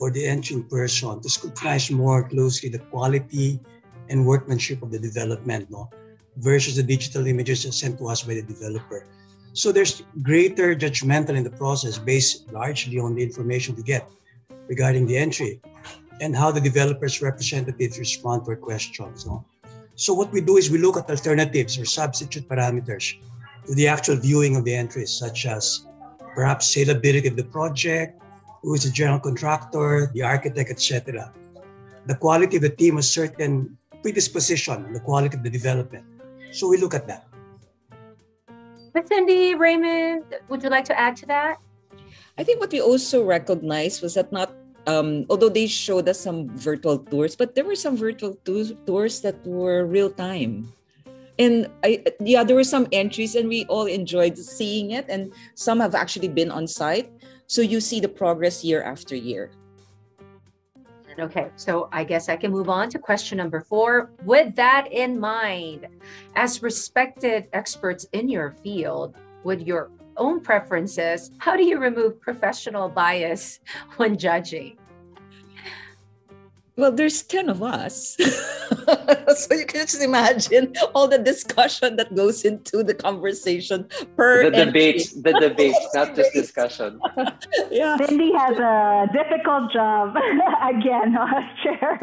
or 0.00 0.10
the 0.10 0.26
entering 0.26 0.64
person 0.64 1.20
to 1.20 1.28
scrutinize 1.28 1.90
more 1.90 2.28
closely 2.28 2.68
the 2.68 2.80
quality 2.92 3.60
and 4.08 4.26
workmanship 4.26 4.82
of 4.82 4.90
the 4.90 4.98
development, 4.98 5.70
no, 5.70 5.88
versus 6.36 6.76
the 6.76 6.82
digital 6.82 7.26
images 7.26 7.64
sent 7.76 7.98
to 7.98 8.08
us 8.08 8.22
by 8.22 8.34
the 8.34 8.42
developer. 8.42 9.06
So 9.52 9.72
there's 9.72 10.02
greater 10.22 10.74
judgmental 10.74 11.36
in 11.36 11.44
the 11.44 11.50
process 11.50 11.98
based 11.98 12.52
largely 12.52 12.98
on 12.98 13.14
the 13.14 13.22
information 13.22 13.76
we 13.76 13.82
get 13.82 14.08
regarding 14.68 15.06
the 15.06 15.16
entry 15.16 15.60
and 16.20 16.36
how 16.36 16.50
the 16.50 16.60
developer's 16.60 17.20
representatives 17.22 17.98
respond 17.98 18.44
to 18.44 18.52
our 18.52 18.56
questions. 18.56 19.26
No? 19.26 19.44
So 19.96 20.14
what 20.14 20.32
we 20.32 20.40
do 20.40 20.56
is 20.56 20.70
we 20.70 20.78
look 20.78 20.96
at 20.96 21.10
alternatives 21.10 21.78
or 21.78 21.84
substitute 21.84 22.48
parameters 22.48 23.16
to 23.66 23.74
the 23.74 23.88
actual 23.88 24.16
viewing 24.16 24.56
of 24.56 24.64
the 24.64 24.74
entries, 24.74 25.12
such 25.12 25.46
as 25.46 25.86
perhaps 26.34 26.74
saleability 26.74 27.28
of 27.28 27.36
the 27.36 27.44
project, 27.44 28.20
who 28.62 28.74
is 28.74 28.84
the 28.84 28.90
general 28.90 29.18
contractor, 29.18 30.10
the 30.14 30.22
architect, 30.22 30.70
etc. 30.70 31.32
The 32.06 32.14
quality 32.14 32.56
of 32.56 32.62
the 32.62 32.70
team 32.70 32.96
has 32.96 33.10
certain 33.10 33.76
predisposition, 34.02 34.92
the 34.92 35.00
quality 35.00 35.36
of 35.36 35.42
the 35.42 35.50
development. 35.50 36.04
So 36.52 36.68
we 36.68 36.76
look 36.76 36.94
at 36.94 37.06
that. 37.06 37.26
Miss 38.94 39.06
Cindy, 39.06 39.54
Raymond, 39.54 40.24
would 40.48 40.62
you 40.62 40.68
like 40.68 40.84
to 40.86 40.98
add 40.98 41.16
to 41.22 41.26
that? 41.26 41.58
I 42.38 42.42
think 42.42 42.58
what 42.60 42.72
we 42.72 42.80
also 42.80 43.22
recognized 43.22 44.02
was 44.02 44.14
that 44.14 44.32
not 44.32 44.52
um, 44.86 45.26
although 45.28 45.50
they 45.50 45.66
showed 45.66 46.08
us 46.08 46.18
some 46.18 46.48
virtual 46.56 46.98
tours, 46.98 47.36
but 47.36 47.54
there 47.54 47.64
were 47.64 47.76
some 47.76 47.96
virtual 47.96 48.34
tours 48.86 49.20
that 49.20 49.36
were 49.46 49.84
real 49.84 50.10
time 50.10 50.72
and 51.40 51.70
I, 51.82 52.04
yeah, 52.20 52.44
there 52.44 52.54
were 52.54 52.70
some 52.76 52.86
entries, 52.92 53.34
and 53.34 53.48
we 53.48 53.64
all 53.64 53.86
enjoyed 53.86 54.36
seeing 54.36 54.90
it. 54.90 55.06
And 55.08 55.32
some 55.54 55.80
have 55.80 55.94
actually 55.94 56.28
been 56.28 56.50
on 56.50 56.66
site, 56.66 57.10
so 57.46 57.62
you 57.62 57.80
see 57.80 57.98
the 57.98 58.08
progress 58.08 58.62
year 58.62 58.82
after 58.82 59.16
year. 59.16 59.50
Okay, 61.18 61.50
so 61.56 61.88
I 61.92 62.04
guess 62.04 62.28
I 62.28 62.36
can 62.36 62.50
move 62.50 62.68
on 62.68 62.90
to 62.90 62.98
question 62.98 63.38
number 63.38 63.62
four. 63.62 64.10
With 64.24 64.54
that 64.56 64.92
in 64.92 65.18
mind, 65.18 65.86
as 66.36 66.62
respected 66.62 67.48
experts 67.54 68.06
in 68.12 68.28
your 68.28 68.52
field, 68.62 69.16
with 69.42 69.62
your 69.62 69.90
own 70.18 70.40
preferences, 70.40 71.30
how 71.38 71.56
do 71.56 71.64
you 71.64 71.78
remove 71.78 72.20
professional 72.20 72.90
bias 72.90 73.60
when 73.96 74.18
judging? 74.18 74.76
Well, 76.80 76.92
there's 76.92 77.20
10 77.22 77.50
of 77.50 77.62
us. 77.62 78.16
so 79.36 79.54
you 79.54 79.66
can 79.66 79.84
just 79.84 80.02
imagine 80.02 80.72
all 80.94 81.06
the 81.08 81.18
discussion 81.18 81.96
that 81.96 82.14
goes 82.14 82.42
into 82.46 82.82
the 82.82 82.94
conversation 82.94 83.86
per 84.16 84.44
the 84.44 84.64
debates, 84.64 85.12
the 85.12 85.32
debates, 85.40 85.78
not 85.92 86.16
just 86.16 86.32
discussion. 86.32 86.98
yeah. 87.70 87.98
Cindy 87.98 88.32
has 88.32 88.56
a 88.58 89.06
difficult 89.12 89.70
job 89.70 90.16
again 90.64 91.14
as 91.20 91.44
chair 91.62 92.00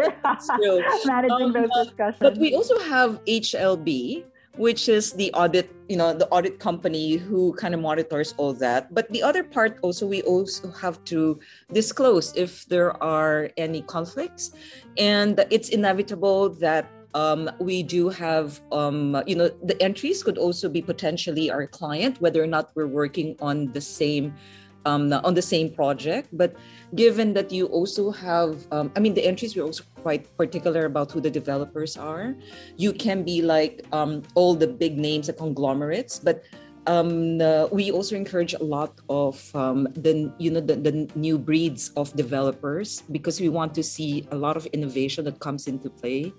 managing 1.06 1.48
um, 1.48 1.54
those 1.54 1.88
discussions. 1.88 2.20
But 2.20 2.38
we 2.38 2.54
also 2.54 2.78
have 2.82 3.20
HLB, 3.26 4.26
which 4.58 4.90
is 4.90 5.14
the 5.14 5.32
audit, 5.34 5.72
you 5.88 5.96
know, 5.98 6.14
the 6.14 6.28
audit 6.30 6.60
company 6.60 7.16
who 7.16 7.54
kind 7.54 7.74
of 7.74 7.80
monitors 7.80 8.34
all 8.38 8.54
that. 8.54 8.94
But 8.94 9.10
the 9.12 9.24
other 9.24 9.44
part 9.44 9.80
also, 9.82 10.06
we 10.06 10.22
also 10.24 10.72
have 10.72 11.04
to 11.06 11.40
disclose 11.72 12.36
if 12.36 12.66
there 12.66 13.02
are 13.02 13.50
any 13.58 13.82
conflicts. 13.84 14.52
And 14.98 15.46
it's 15.50 15.70
inevitable 15.70 16.50
that 16.56 16.90
um, 17.14 17.50
we 17.60 17.84
do 17.84 18.10
have, 18.10 18.62
um, 18.72 19.24
you 19.26 19.36
know, 19.36 19.50
the 19.64 19.82
entries 19.82 20.24
could 20.24 20.38
also 20.38 20.70
be 20.70 20.82
potentially 20.82 21.50
our 21.50 21.66
client, 21.66 22.20
whether 22.22 22.44
or 22.44 22.48
not 22.48 22.72
we're 22.76 22.88
working 22.88 23.36
on 23.40 23.72
the 23.72 23.82
same 23.82 24.36
um, 24.88 25.12
on 25.12 25.34
the 25.34 25.42
same 25.42 25.70
project. 25.70 26.30
But 26.32 26.56
given 26.96 27.34
that 27.34 27.52
you 27.52 27.68
also 27.68 28.12
have, 28.12 28.66
um, 28.72 28.92
I 28.96 29.00
mean, 29.00 29.14
the 29.14 29.26
entries 29.26 29.56
were 29.56 29.64
also 29.64 29.84
quite 30.02 30.24
particular 30.38 30.86
about 30.86 31.12
who 31.12 31.20
the 31.20 31.30
developers 31.30 31.98
are. 31.98 32.36
You 32.78 32.94
can 32.94 33.24
be 33.24 33.42
like 33.42 33.86
um, 33.92 34.24
all 34.36 34.56
the 34.56 34.68
big 34.68 34.98
names, 34.98 35.28
the 35.28 35.34
conglomerates, 35.34 36.20
but 36.20 36.44
um, 36.88 37.42
uh, 37.42 37.68
we 37.68 37.92
also 37.92 38.16
encourage 38.16 38.54
a 38.54 38.64
lot 38.64 38.96
of 39.10 39.36
um, 39.54 39.92
the 39.92 40.32
you 40.40 40.50
know 40.50 40.62
the, 40.62 40.78
the 40.78 41.12
new 41.16 41.38
breeds 41.38 41.92
of 42.00 42.16
developers 42.16 43.04
because 43.12 43.42
we 43.42 43.50
want 43.50 43.76
to 43.76 43.84
see 43.84 44.26
a 44.32 44.38
lot 44.38 44.56
of 44.56 44.66
innovation 44.68 45.26
that 45.26 45.40
comes 45.44 45.68
into 45.68 45.90
play. 45.90 46.32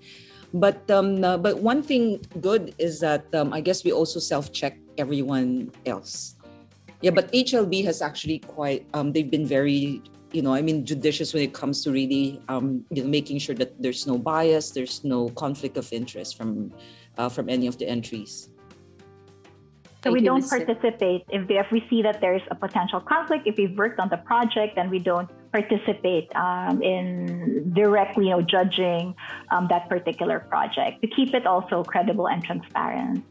But 0.51 0.89
um, 0.89 1.23
uh, 1.23 1.37
but 1.37 1.61
one 1.61 1.83
thing 1.83 2.25
good 2.41 2.73
is 2.79 2.99
that 3.05 3.29
um, 3.35 3.53
I 3.53 3.61
guess 3.61 3.85
we 3.85 3.91
also 3.91 4.17
self 4.19 4.51
check 4.51 4.73
everyone 4.97 5.69
else 5.85 6.38
yeah 7.01 7.11
but 7.11 7.31
hlb 7.31 7.83
has 7.83 8.01
actually 8.01 8.39
quite 8.39 8.85
um, 8.93 9.11
they've 9.11 9.31
been 9.31 9.45
very 9.45 10.01
you 10.31 10.41
know 10.41 10.53
i 10.53 10.61
mean 10.61 10.85
judicious 10.85 11.33
when 11.33 11.43
it 11.43 11.53
comes 11.53 11.83
to 11.83 11.91
really 11.91 12.41
um, 12.49 12.85
you 12.89 13.03
know 13.03 13.09
making 13.09 13.39
sure 13.39 13.55
that 13.55 13.81
there's 13.81 14.05
no 14.05 14.17
bias 14.17 14.71
there's 14.71 15.03
no 15.03 15.29
conflict 15.29 15.77
of 15.77 15.91
interest 15.91 16.37
from 16.37 16.71
uh, 17.17 17.29
from 17.29 17.49
any 17.49 17.67
of 17.67 17.77
the 17.77 17.87
entries 17.87 18.49
so 20.03 20.13
we 20.13 20.21
don't 20.21 20.47
participate 20.47 21.25
if, 21.29 21.49
if 21.49 21.71
we 21.71 21.85
see 21.89 22.01
that 22.03 22.21
there's 22.21 22.41
a 22.49 22.55
potential 22.55 23.01
conflict. 23.01 23.45
If 23.45 23.57
we've 23.57 23.77
worked 23.77 23.99
on 23.99 24.07
the 24.07 24.17
project, 24.17 24.75
then 24.75 24.89
we 24.89 24.99
don't 24.99 25.29
participate 25.51 26.33
um, 26.35 26.81
in 26.81 27.73
directly, 27.73 28.25
you 28.25 28.31
know, 28.31 28.41
judging 28.41 29.13
um, 29.51 29.67
that 29.69 29.89
particular 29.89 30.39
project 30.39 31.01
to 31.01 31.07
keep 31.07 31.33
it 31.33 31.45
also 31.45 31.83
credible 31.83 32.29
and 32.29 32.43
transparent. 32.43 33.25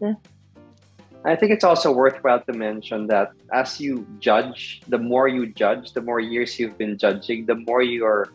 I 1.25 1.35
think 1.35 1.53
it's 1.53 1.65
also 1.65 1.93
worthwhile 1.93 2.41
to 2.43 2.53
mention 2.53 3.07
that 3.09 3.33
as 3.53 3.81
you 3.81 4.07
judge, 4.19 4.83
the 4.89 4.99
more 4.99 5.27
you 5.27 5.47
judge, 5.47 5.93
the 5.93 6.01
more 6.01 6.21
years 6.21 6.59
you've 6.59 6.79
been 6.79 6.97
judging, 6.97 7.47
the 7.47 7.57
more 7.57 7.83
you're 7.83 8.33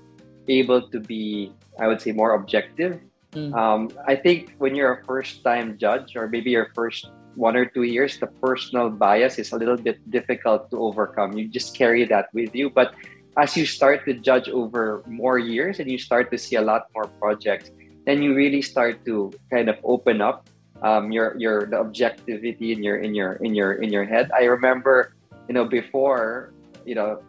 able 0.48 0.90
to 0.90 1.00
be, 1.00 1.54
I 1.80 1.88
would 1.88 2.02
say, 2.02 2.12
more 2.12 2.36
objective. 2.36 3.00
Mm. 3.32 3.56
Um, 3.56 3.90
I 4.06 4.16
think 4.16 4.54
when 4.58 4.76
you're 4.76 5.00
a 5.00 5.04
first 5.06 5.44
time 5.44 5.78
judge, 5.78 6.16
or 6.16 6.28
maybe 6.28 6.52
your 6.52 6.70
first 6.76 7.10
one 7.36 7.56
or 7.56 7.66
two 7.66 7.84
years, 7.84 8.20
the 8.20 8.28
personal 8.28 8.90
bias 8.90 9.40
is 9.40 9.54
a 9.54 9.58
little 9.58 9.78
bit 9.78 9.98
difficult 10.12 10.70
to 10.72 10.78
overcome. 10.78 11.38
You 11.38 11.48
just 11.48 11.76
carry 11.76 12.06
that 12.06 12.30
with 12.34 12.54
you. 12.54 12.70
But 12.70 12.94
as 13.38 13.58
you 13.58 13.66
start 13.66 14.06
to 14.06 14.14
judge 14.14 14.50
over 14.50 15.02
more 15.08 15.40
years 15.40 15.80
and 15.80 15.90
you 15.90 15.98
start 15.98 16.30
to 16.32 16.38
see 16.38 16.58
a 16.58 16.62
lot 16.62 16.88
more 16.94 17.08
projects, 17.20 17.72
then 18.06 18.22
you 18.22 18.36
really 18.36 18.62
start 18.62 19.04
to 19.06 19.32
kind 19.50 19.70
of 19.70 19.78
open 19.84 20.22
up 20.22 20.50
um, 20.84 21.12
your 21.12 21.36
your 21.40 21.66
the 21.66 21.80
objectivity 21.80 22.74
in 22.76 22.84
your 22.84 22.98
in 23.00 23.16
your 23.16 23.34
in 23.40 23.56
your 23.56 23.74
in 23.80 23.92
your 23.92 24.04
head. 24.04 24.30
I 24.36 24.44
remember, 24.44 25.16
you 25.48 25.56
know, 25.56 25.66
before, 25.66 26.54
you 26.86 26.94
know, 26.94 27.24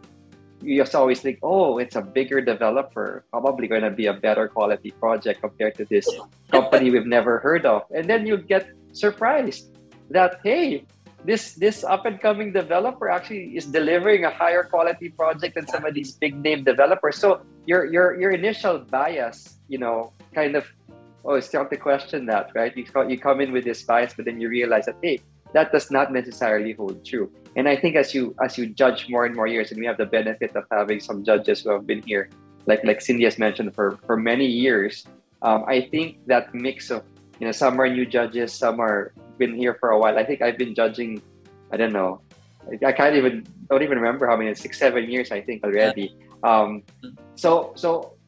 you 0.61 0.77
just 0.77 0.93
always 0.93 1.21
think, 1.21 1.39
oh, 1.41 1.79
it's 1.79 1.95
a 1.95 2.01
bigger 2.01 2.41
developer, 2.41 3.23
probably 3.31 3.67
going 3.67 3.83
to 3.83 3.91
be 3.91 4.07
a 4.07 4.13
better 4.13 4.47
quality 4.47 4.91
project 4.91 5.41
compared 5.41 5.75
to 5.75 5.85
this 5.85 6.07
company 6.51 6.91
we've 6.91 7.07
never 7.07 7.39
heard 7.39 7.65
of, 7.65 7.83
and 7.95 8.09
then 8.09 8.27
you 8.27 8.37
get 8.37 8.67
surprised 8.91 9.71
that 10.11 10.39
hey, 10.43 10.83
this 11.23 11.55
this 11.55 11.83
up 11.83 12.05
and 12.05 12.19
coming 12.21 12.51
developer 12.51 13.09
actually 13.09 13.55
is 13.55 13.65
delivering 13.65 14.25
a 14.25 14.29
higher 14.29 14.63
quality 14.63 15.09
project 15.09 15.55
than 15.55 15.65
some 15.67 15.85
of 15.85 15.93
these 15.95 16.11
big 16.11 16.35
name 16.43 16.63
developers. 16.63 17.17
So 17.17 17.41
your 17.65 17.87
your 17.87 18.19
your 18.19 18.31
initial 18.31 18.79
bias, 18.79 19.57
you 19.67 19.79
know, 19.79 20.11
kind 20.35 20.55
of 20.55 20.67
oh, 21.25 21.33
it's 21.33 21.49
time 21.49 21.67
to 21.69 21.77
question 21.77 22.25
that, 22.27 22.51
right? 22.53 22.75
You, 22.77 22.85
you 23.09 23.17
come 23.17 23.41
in 23.41 23.51
with 23.51 23.65
this 23.65 23.83
bias, 23.83 24.13
but 24.15 24.25
then 24.25 24.39
you 24.39 24.47
realize 24.47 24.85
that, 24.85 24.95
hey, 25.01 25.19
that 25.53 25.71
does 25.71 25.89
not 25.89 26.13
necessarily 26.13 26.73
hold 26.73 27.03
true. 27.05 27.31
And 27.55 27.67
I 27.67 27.75
think 27.75 27.95
as 27.95 28.13
you 28.13 28.35
as 28.43 28.57
you 28.57 28.67
judge 28.67 29.07
more 29.09 29.25
and 29.25 29.33
more 29.35 29.47
years, 29.47 29.71
and 29.71 29.79
we 29.79 29.85
have 29.85 29.97
the 29.97 30.05
benefit 30.05 30.55
of 30.55 30.65
having 30.69 30.99
some 30.99 31.23
judges 31.23 31.61
who 31.61 31.71
have 31.71 31.87
been 31.87 32.03
here, 32.03 32.29
like 32.65 32.83
like 32.83 32.99
Cindy 32.99 33.23
has 33.23 33.39
mentioned, 33.39 33.73
for 33.73 33.97
for 34.05 34.17
many 34.17 34.45
years. 34.45 35.07
Um, 35.41 35.63
I 35.67 35.87
think 35.87 36.19
that 36.27 36.53
mix 36.53 36.91
of 36.91 37.03
you 37.39 37.47
know 37.47 37.53
some 37.53 37.79
are 37.79 37.87
new 37.87 38.05
judges, 38.05 38.51
some 38.51 38.81
are 38.81 39.13
been 39.37 39.55
here 39.55 39.75
for 39.79 39.91
a 39.91 39.99
while. 39.99 40.17
I 40.19 40.25
think 40.25 40.41
I've 40.41 40.57
been 40.57 40.75
judging. 40.75 41.21
I 41.71 41.77
don't 41.77 41.93
know. 41.93 42.19
I 42.83 42.91
can't 42.91 43.15
even 43.15 43.47
don't 43.69 43.83
even 43.83 43.97
remember 43.99 44.27
how 44.27 44.35
many 44.35 44.53
six 44.55 44.77
seven 44.77 45.09
years 45.09 45.31
I 45.31 45.39
think 45.39 45.63
already. 45.63 46.11
Um, 46.43 46.83
so 47.35 47.71
so 47.75 48.19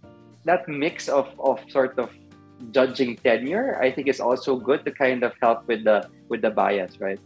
that 0.46 0.64
mix 0.70 1.10
of 1.10 1.28
of 1.40 1.60
sort 1.68 2.00
of 2.00 2.10
judging 2.72 3.16
tenure, 3.18 3.80
I 3.82 3.92
think 3.92 4.08
is 4.08 4.20
also 4.20 4.58
good 4.58 4.86
to 4.86 4.92
kind 4.92 5.24
of 5.24 5.34
help 5.42 5.68
with 5.68 5.84
the 5.84 6.10
with 6.30 6.42
the 6.42 6.52
bias, 6.52 7.00
right? 7.00 7.20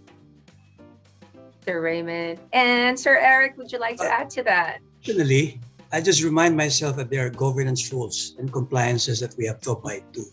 Sir 1.65 1.81
Raymond 1.81 2.39
and 2.53 2.99
Sir 2.99 3.17
Eric, 3.17 3.57
would 3.57 3.71
you 3.71 3.79
like 3.79 3.97
to 3.97 4.09
add 4.09 4.29
to 4.31 4.43
that? 4.43 4.79
Definitely. 5.03 5.59
I 5.93 6.01
just 6.01 6.23
remind 6.23 6.55
myself 6.55 6.95
that 6.95 7.09
there 7.09 7.25
are 7.25 7.29
governance 7.29 7.91
rules 7.91 8.35
and 8.39 8.51
compliances 8.51 9.19
that 9.19 9.35
we 9.37 9.45
have 9.45 9.59
to 9.61 9.71
abide 9.71 10.03
to. 10.13 10.23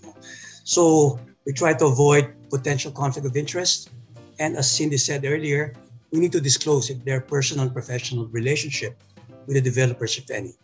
So 0.64 1.18
we 1.44 1.52
try 1.52 1.74
to 1.74 1.86
avoid 1.86 2.32
potential 2.48 2.92
conflict 2.92 3.26
of 3.26 3.36
interest. 3.36 3.90
And 4.38 4.56
as 4.56 4.70
Cindy 4.70 4.98
said 4.98 5.24
earlier, 5.24 5.74
we 6.12 6.20
need 6.20 6.32
to 6.32 6.40
disclose 6.40 6.90
if 6.90 7.04
their 7.04 7.20
personal 7.20 7.64
and 7.64 7.72
professional 7.72 8.28
relationship 8.28 9.02
with 9.46 9.56
the 9.56 9.60
developers, 9.60 10.16
if 10.16 10.30
any. 10.30 10.54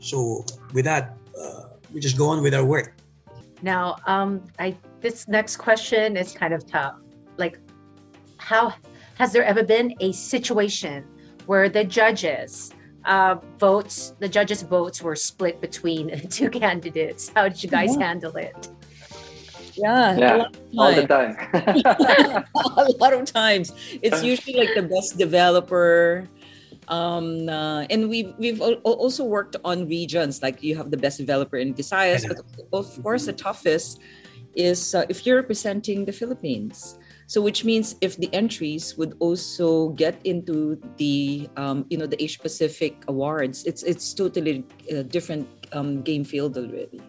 So 0.00 0.44
with 0.74 0.84
that, 0.86 1.16
uh, 1.38 1.78
we 1.92 2.00
just 2.00 2.18
go 2.18 2.28
on 2.28 2.42
with 2.42 2.54
our 2.54 2.64
work. 2.64 2.96
Now, 3.62 3.96
um, 4.06 4.42
I 4.58 4.76
this 5.00 5.28
next 5.28 5.56
question 5.56 6.16
is 6.16 6.32
kind 6.32 6.52
of 6.52 6.66
tough. 6.66 6.96
Like, 7.36 7.58
how 8.36 8.74
has 9.14 9.32
there 9.32 9.44
ever 9.44 9.62
been 9.62 9.94
a 10.00 10.12
situation 10.12 11.04
where 11.46 11.68
the 11.68 11.84
judges 11.84 12.72
uh, 13.04 13.36
votes, 13.58 14.14
the 14.18 14.28
judges' 14.28 14.62
votes 14.62 15.02
were 15.02 15.16
split 15.16 15.60
between 15.60 16.28
two 16.28 16.50
candidates? 16.50 17.30
How 17.34 17.48
did 17.48 17.62
you 17.62 17.68
guys 17.68 17.96
yeah. 17.96 18.06
handle 18.06 18.36
it? 18.36 18.68
Yeah, 19.74 20.16
yeah 20.16 20.44
all 20.76 20.92
the 20.94 21.06
time. 21.06 21.36
a 22.54 22.92
lot 22.98 23.12
of 23.12 23.24
times, 23.24 23.72
it's 24.02 24.22
usually 24.32 24.58
like 24.58 24.74
the 24.74 24.82
best 24.82 25.16
developer 25.16 26.28
um, 26.88 27.48
uh, 27.48 27.82
and 27.90 28.08
we've 28.08 28.34
we've 28.38 28.60
also 28.60 29.24
worked 29.24 29.56
on 29.64 29.86
regions 29.86 30.42
like 30.42 30.62
you 30.62 30.76
have 30.76 30.90
the 30.90 30.96
best 30.96 31.18
developer 31.18 31.56
in 31.56 31.74
Visayas, 31.74 32.26
but 32.26 32.38
of 32.72 33.02
course 33.02 33.26
the 33.26 33.32
toughest 33.32 34.00
is 34.54 34.94
uh, 34.94 35.06
if 35.08 35.24
you're 35.24 35.36
representing 35.36 36.04
the 36.04 36.12
Philippines. 36.12 36.98
So 37.26 37.40
which 37.40 37.64
means 37.64 37.96
if 38.02 38.18
the 38.18 38.28
entries 38.34 38.98
would 38.98 39.16
also 39.20 39.90
get 39.90 40.20
into 40.24 40.76
the 40.98 41.48
um, 41.56 41.86
you 41.88 41.96
know 41.96 42.06
the 42.06 42.20
Asia 42.22 42.40
Pacific 42.40 43.04
awards, 43.08 43.64
it's 43.64 43.82
it's 43.82 44.12
totally 44.12 44.64
a 44.90 45.02
different 45.02 45.48
um, 45.72 46.02
game 46.02 46.24
field 46.24 46.58
already. 46.58 47.00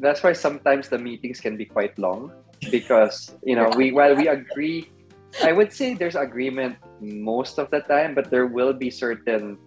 That's 0.00 0.22
why 0.22 0.32
sometimes 0.32 0.88
the 0.88 0.98
meetings 0.98 1.40
can 1.40 1.56
be 1.56 1.66
quite 1.66 1.98
long 1.98 2.32
because 2.70 3.34
you 3.44 3.56
know 3.56 3.68
we 3.76 3.92
while 3.92 4.14
we 4.14 4.28
agree 4.28 4.88
I 5.42 5.52
would 5.52 5.72
say 5.72 5.94
there's 5.94 6.14
agreement 6.14 6.76
most 7.00 7.58
of 7.58 7.70
the 7.70 7.80
time, 7.80 8.14
but 8.14 8.30
there 8.30 8.46
will 8.46 8.72
be 8.72 8.90
certain 8.90 9.58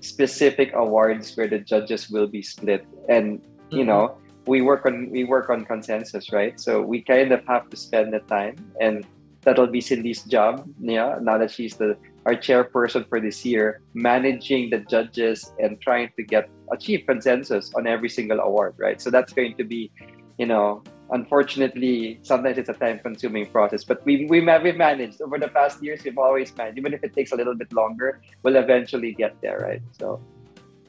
specific 0.00 0.72
awards 0.74 1.36
where 1.36 1.48
the 1.48 1.58
judges 1.58 2.10
will 2.10 2.26
be 2.26 2.42
split, 2.42 2.86
and 3.08 3.42
you 3.70 3.80
mm-hmm. 3.80 3.88
know 3.88 4.18
we 4.46 4.62
work 4.62 4.86
on 4.86 5.10
we 5.10 5.24
work 5.24 5.50
on 5.50 5.64
consensus, 5.64 6.32
right? 6.32 6.58
So 6.58 6.80
we 6.80 7.02
kind 7.02 7.32
of 7.32 7.44
have 7.46 7.68
to 7.70 7.76
spend 7.76 8.12
the 8.12 8.20
time, 8.20 8.56
and 8.80 9.06
that'll 9.42 9.66
be 9.66 9.80
Cindy's 9.80 10.24
job. 10.24 10.66
Yeah, 10.80 11.18
now 11.20 11.38
that 11.38 11.50
she's 11.50 11.76
the 11.76 11.96
our 12.26 12.34
chairperson 12.34 13.08
for 13.08 13.20
this 13.20 13.44
year, 13.44 13.80
managing 13.94 14.70
the 14.70 14.78
judges 14.78 15.52
and 15.58 15.80
trying 15.80 16.10
to 16.16 16.22
get 16.22 16.50
achieve 16.72 17.04
consensus 17.06 17.72
on 17.74 17.86
every 17.86 18.08
single 18.08 18.40
award, 18.40 18.74
right? 18.76 19.00
So 19.00 19.10
that's 19.10 19.32
going 19.32 19.56
to 19.56 19.64
be, 19.64 19.90
you 20.38 20.46
know, 20.46 20.82
unfortunately, 21.10 22.18
sometimes 22.22 22.58
it's 22.58 22.68
a 22.68 22.74
time-consuming 22.74 23.46
process. 23.50 23.84
But 23.84 24.04
we 24.04 24.26
we 24.26 24.40
we've 24.40 24.76
managed 24.76 25.20
over 25.20 25.38
the 25.38 25.48
past 25.48 25.82
years. 25.82 26.04
We've 26.04 26.18
always 26.18 26.56
managed, 26.56 26.78
even 26.78 26.94
if 26.94 27.02
it 27.04 27.14
takes 27.14 27.32
a 27.32 27.36
little 27.36 27.54
bit 27.54 27.72
longer. 27.72 28.20
We'll 28.42 28.56
eventually 28.56 29.12
get 29.12 29.40
there, 29.40 29.58
right? 29.58 29.82
So. 29.98 30.20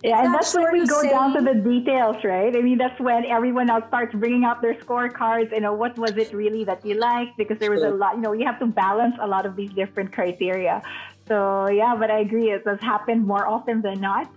Yeah, 0.04 0.26
and 0.26 0.34
that's 0.34 0.56
when 0.56 0.72
we 0.74 0.88
go 0.88 1.04
down 1.04 1.36
to 1.36 1.42
the 1.42 1.54
details, 1.54 2.24
right? 2.24 2.56
I 2.56 2.62
mean, 2.62 2.80
that's 2.80 3.00
when 3.00 3.24
everyone 3.24 3.70
else 3.70 3.84
starts 3.88 4.16
bringing 4.16 4.46
up 4.46 4.60
their 4.60 4.74
scorecards. 4.74 5.52
You 5.52 5.62
know, 5.62 5.74
what 5.74 5.96
was 5.96 6.18
it 6.18 6.34
really 6.34 6.64
that 6.64 6.84
you 6.84 6.96
liked? 6.96 7.38
Because 7.38 7.60
there 7.60 7.70
was 7.70 7.84
a 7.84 7.92
lot. 7.92 8.16
You 8.16 8.22
know, 8.22 8.34
you 8.34 8.44
have 8.44 8.58
to 8.62 8.66
balance 8.66 9.16
a 9.22 9.28
lot 9.28 9.46
of 9.46 9.56
these 9.56 9.72
different 9.74 10.12
criteria. 10.12 10.82
So 11.32 11.70
yeah, 11.72 11.96
but 11.96 12.12
I 12.12 12.20
agree. 12.20 12.52
It 12.52 12.66
does 12.66 12.82
happen 12.82 13.26
more 13.26 13.48
often 13.48 13.82
than 13.82 14.02
not. 14.02 14.28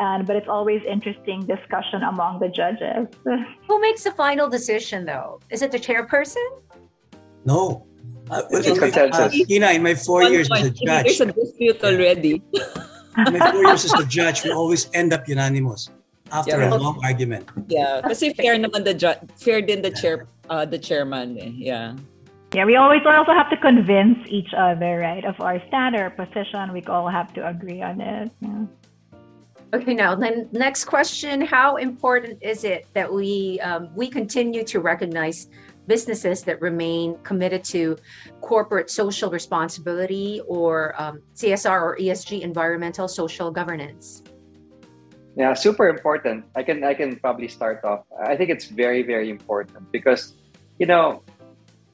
And 0.00 0.26
but 0.26 0.34
it's 0.34 0.48
always 0.48 0.80
interesting 0.88 1.44
discussion 1.44 2.00
among 2.02 2.40
the 2.40 2.48
judges. 2.48 3.12
Who 3.68 3.80
makes 3.82 4.04
the 4.04 4.12
final 4.12 4.48
decision, 4.48 5.04
though? 5.04 5.40
Is 5.50 5.60
it 5.60 5.72
the 5.72 5.78
chairperson? 5.78 6.48
No. 7.44 7.84
Uh, 8.30 8.48
uh, 8.48 9.30
Ina, 9.50 9.76
in 9.76 9.82
my 9.82 9.94
four 9.94 10.22
One 10.22 10.32
years 10.32 10.48
point. 10.48 10.64
as 10.64 10.68
a 10.68 10.72
judge, 10.72 11.04
there's 11.04 11.20
a 11.20 11.32
dispute 11.32 11.84
already. 11.84 12.40
in 13.26 13.32
my 13.36 13.50
four 13.52 13.64
years 13.64 13.84
as 13.84 13.92
a 14.00 14.06
judge, 14.06 14.44
we 14.44 14.50
always 14.50 14.88
end 14.94 15.12
up 15.12 15.28
unanimous 15.28 15.90
after 16.32 16.60
yeah. 16.60 16.72
a 16.72 16.76
long 16.80 16.96
argument. 17.04 17.44
Yeah, 17.68 18.00
kasi 18.00 18.32
fair 18.32 18.56
naman 18.56 18.84
the 18.84 18.94
judge, 18.94 19.20
fair 19.36 19.60
din 19.60 19.84
the 19.84 19.92
chair, 19.92 20.28
uh, 20.48 20.64
the 20.64 20.78
chairman. 20.78 21.36
Eh. 21.40 21.52
Yeah. 21.72 21.96
Yeah, 22.54 22.64
we 22.64 22.76
always 22.76 23.02
also 23.04 23.32
have 23.32 23.50
to 23.50 23.56
convince 23.58 24.18
each 24.26 24.54
other, 24.56 24.98
right, 24.98 25.24
of 25.24 25.38
our 25.40 25.60
standard 25.68 26.16
position. 26.16 26.72
We 26.72 26.82
all 26.84 27.08
have 27.08 27.32
to 27.34 27.46
agree 27.46 27.82
on 27.82 28.00
it. 28.00 28.30
Yeah. 28.40 28.64
Okay, 29.74 29.92
now 29.92 30.14
then 30.14 30.48
next 30.52 30.86
question: 30.86 31.42
How 31.42 31.76
important 31.76 32.42
is 32.42 32.64
it 32.64 32.86
that 32.94 33.12
we 33.12 33.60
um, 33.60 33.90
we 33.94 34.08
continue 34.08 34.64
to 34.64 34.80
recognize 34.80 35.48
businesses 35.86 36.42
that 36.44 36.60
remain 36.62 37.18
committed 37.22 37.64
to 37.64 37.98
corporate 38.40 38.88
social 38.90 39.30
responsibility 39.30 40.40
or 40.46 40.94
um, 41.00 41.20
CSR 41.34 41.82
or 41.82 41.98
ESG, 41.98 42.40
environmental 42.40 43.08
social 43.08 43.50
governance? 43.50 44.22
Yeah, 45.36 45.52
super 45.52 45.88
important. 45.88 46.46
I 46.56 46.62
can 46.62 46.82
I 46.82 46.94
can 46.94 47.16
probably 47.16 47.48
start 47.48 47.84
off. 47.84 48.04
I 48.24 48.36
think 48.36 48.48
it's 48.48 48.66
very 48.66 49.02
very 49.02 49.28
important 49.28 49.92
because 49.92 50.32
you 50.78 50.86
know 50.86 51.22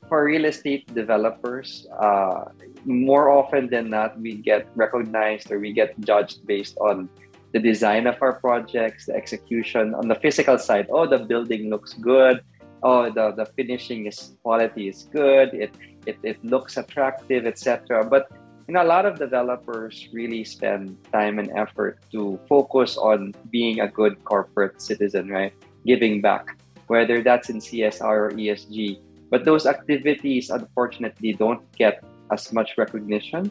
for 0.09 0.25
real 0.25 0.45
estate 0.45 0.87
developers, 0.95 1.87
uh, 1.99 2.45
more 2.85 3.31
often 3.31 3.69
than 3.69 3.91
not, 3.91 4.19
we 4.21 4.35
get 4.35 4.69
recognized 4.75 5.51
or 5.51 5.59
we 5.59 5.73
get 5.73 5.99
judged 6.01 6.47
based 6.47 6.77
on 6.79 7.09
the 7.53 7.61
design 7.61 8.07
of 8.07 8.21
our 8.21 8.35
projects, 8.35 9.07
the 9.07 9.15
execution. 9.15 9.95
On 9.95 10.09
the 10.09 10.17
physical 10.17 10.59
side. 10.59 10.89
Oh, 10.91 11.07
the 11.07 11.19
building 11.19 11.71
looks 11.71 11.95
good. 11.95 12.43
Oh 12.85 13.09
the, 13.09 13.33
the 13.33 13.47
finishing 13.57 14.05
is 14.05 14.37
quality 14.45 14.89
is 14.89 15.09
good. 15.11 15.55
It 15.55 15.73
it, 16.05 16.19
it 16.23 16.45
looks 16.45 16.77
attractive 16.77 17.47
etc 17.47 18.05
but 18.05 18.29
you 18.69 18.75
know 18.75 18.83
a 18.83 18.85
lot 18.85 19.07
of 19.07 19.19
developers 19.19 20.09
really 20.13 20.45
spend 20.45 20.99
time 21.11 21.39
and 21.39 21.51
effort 21.57 21.99
to 22.13 22.39
focus 22.47 22.99
on 22.99 23.33
being 23.51 23.81
a 23.81 23.89
good 23.89 24.23
corporate 24.25 24.83
citizen 24.83 25.33
right? 25.33 25.55
Giving 25.87 26.21
back 26.21 26.61
whether 26.87 27.23
that's 27.23 27.49
in 27.49 27.57
csr 27.57 28.05
or 28.05 28.31
esg 28.37 29.01
but 29.35 29.43
those 29.45 29.67
activities 29.67 30.51
unfortunately 30.51 31.35
don't 31.35 31.67
get 31.75 31.99
as 32.31 32.53
much 32.53 32.79
recognition 32.79 33.51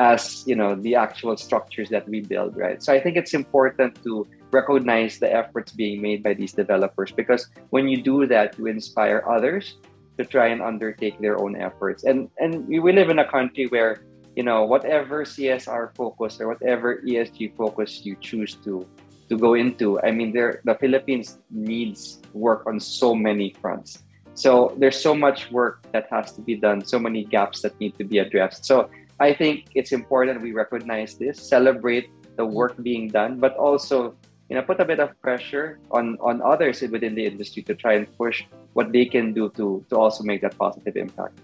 as 0.00 0.42
you 0.48 0.56
know 0.56 0.72
the 0.86 0.94
actual 0.94 1.36
structures 1.36 1.92
that 1.92 2.08
we 2.08 2.24
build 2.24 2.56
right? 2.56 2.80
So 2.82 2.96
i 2.96 2.98
think 3.02 3.20
it's 3.20 3.34
important 3.34 4.00
to 4.08 4.24
recognize 4.50 5.20
the 5.20 5.28
efforts 5.28 5.76
being 5.76 6.00
made 6.00 6.24
by 6.24 6.32
these 6.32 6.56
developers 6.56 7.12
because 7.12 7.52
when 7.68 7.92
you 7.92 8.00
do 8.00 8.24
that 8.32 8.56
you 8.56 8.72
inspire 8.72 9.20
others 9.28 9.76
to 10.16 10.24
try 10.24 10.48
and 10.48 10.60
undertake 10.60 11.20
their 11.20 11.38
own 11.38 11.60
efforts. 11.60 12.08
And 12.08 12.32
and 12.40 12.66
we 12.66 12.80
live 12.92 13.12
in 13.12 13.20
a 13.20 13.28
country 13.28 13.68
where 13.68 14.00
you 14.34 14.42
know 14.48 14.64
whatever 14.64 15.24
csr 15.28 15.84
focus 15.94 16.40
or 16.40 16.48
whatever 16.48 17.02
esg 17.04 17.38
focus 17.56 18.00
you 18.06 18.16
choose 18.20 18.54
to 18.62 18.86
to 19.28 19.34
go 19.36 19.54
into 19.54 19.98
i 20.06 20.14
mean 20.14 20.30
there 20.30 20.62
the 20.62 20.78
philippines 20.78 21.42
needs 21.50 22.22
work 22.34 22.62
on 22.70 22.78
so 22.78 23.18
many 23.18 23.50
fronts 23.58 24.06
so 24.38 24.72
there's 24.78 25.00
so 25.00 25.14
much 25.14 25.50
work 25.50 25.82
that 25.92 26.06
has 26.10 26.32
to 26.32 26.40
be 26.40 26.54
done 26.54 26.84
so 26.84 26.98
many 26.98 27.24
gaps 27.24 27.62
that 27.62 27.72
need 27.80 27.96
to 27.98 28.04
be 28.04 28.18
addressed 28.18 28.64
so 28.64 28.88
I 29.20 29.34
think 29.34 29.74
it's 29.74 29.90
important 29.90 30.42
we 30.42 30.52
recognize 30.52 31.18
this, 31.18 31.42
celebrate 31.42 32.10
the 32.36 32.46
work 32.46 32.78
being 32.82 33.08
done, 33.10 33.40
but 33.42 33.56
also 33.58 34.14
you 34.48 34.56
know 34.56 34.62
put 34.62 34.80
a 34.80 34.86
bit 34.86 35.00
of 35.02 35.10
pressure 35.20 35.82
on 35.90 36.16
on 36.22 36.40
others 36.40 36.80
within 36.86 37.14
the 37.14 37.26
industry 37.26 37.62
to 37.66 37.74
try 37.74 37.98
and 37.98 38.06
push 38.16 38.46
what 38.72 38.94
they 38.94 39.04
can 39.04 39.34
do 39.34 39.50
to 39.58 39.84
to 39.90 39.94
also 39.98 40.22
make 40.22 40.40
that 40.42 40.56
positive 40.56 40.96
impact. 40.96 41.34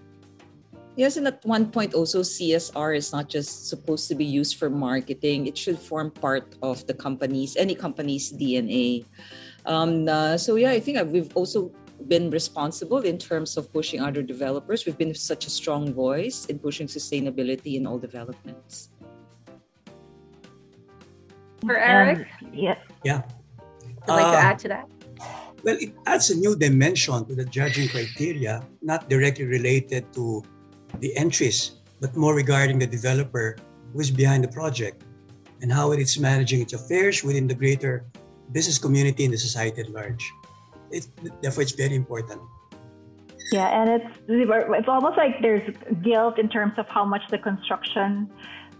Yes, 0.95 1.19
and 1.19 1.27
at 1.27 1.43
one 1.43 1.67
point 1.67 1.91
also 1.91 2.23
CSR 2.23 2.95
is 2.95 3.11
not 3.11 3.27
just 3.27 3.67
supposed 3.67 4.07
to 4.07 4.15
be 4.15 4.23
used 4.23 4.55
for 4.55 4.71
marketing. 4.71 5.43
It 5.43 5.59
should 5.59 5.75
form 5.75 6.09
part 6.09 6.55
of 6.63 6.87
the 6.87 6.95
company's 6.95 7.59
any 7.59 7.75
company's 7.75 8.31
DNA. 8.31 9.03
Um, 9.67 10.07
uh, 10.07 10.39
so 10.39 10.55
yeah, 10.55 10.71
I 10.71 10.79
think 10.79 10.95
we've 11.11 11.35
also 11.35 11.75
been 12.07 12.29
responsible 12.29 12.99
in 12.99 13.17
terms 13.17 13.57
of 13.57 13.71
pushing 13.71 14.01
other 14.01 14.21
developers. 14.21 14.85
We've 14.85 14.97
been 14.97 15.13
such 15.15 15.47
a 15.47 15.49
strong 15.49 15.93
voice 15.93 16.45
in 16.45 16.59
pushing 16.59 16.87
sustainability 16.87 17.75
in 17.75 17.87
all 17.87 17.97
developments. 17.97 18.89
For 21.65 21.77
Eric? 21.77 22.19
Um, 22.19 22.49
yeah. 22.53 22.77
Yeah. 23.03 23.21
Would 24.07 24.13
like 24.13 24.25
uh, 24.25 24.31
to 24.31 24.37
add 24.37 24.59
to 24.59 24.67
that? 24.69 24.87
Well, 25.63 25.77
it 25.79 25.93
adds 26.05 26.29
a 26.29 26.35
new 26.35 26.55
dimension 26.55 27.25
to 27.25 27.33
the 27.33 27.45
judging 27.45 27.89
criteria, 27.89 28.63
not 28.83 29.09
directly 29.09 29.45
related 29.45 30.13
to 30.13 30.43
the 30.99 31.15
entries, 31.17 31.81
but 31.99 32.15
more 32.15 32.35
regarding 32.35 32.77
the 32.77 32.85
developer 32.85 33.57
who 33.91 33.99
is 33.99 34.11
behind 34.11 34.43
the 34.43 34.47
project 34.47 35.01
and 35.61 35.71
how 35.71 35.91
it 35.91 35.99
is 35.99 36.19
managing 36.19 36.61
its 36.61 36.73
affairs 36.73 37.23
within 37.23 37.47
the 37.47 37.55
greater 37.55 38.05
business 38.51 38.77
community 38.77 39.25
and 39.25 39.33
the 39.33 39.37
society 39.37 39.81
at 39.81 39.89
large 39.89 40.21
it, 40.95 41.07
therefore 41.41 41.63
it's 41.63 41.73
very 41.73 41.95
important. 41.95 42.41
Yeah, 43.51 43.67
and 43.67 43.89
it's 43.89 44.11
it's 44.27 44.87
almost 44.87 45.17
like 45.17 45.41
there's 45.41 45.67
guilt 46.01 46.39
in 46.39 46.49
terms 46.49 46.73
of 46.77 46.87
how 46.87 47.05
much 47.05 47.21
the 47.29 47.37
construction 47.37 48.31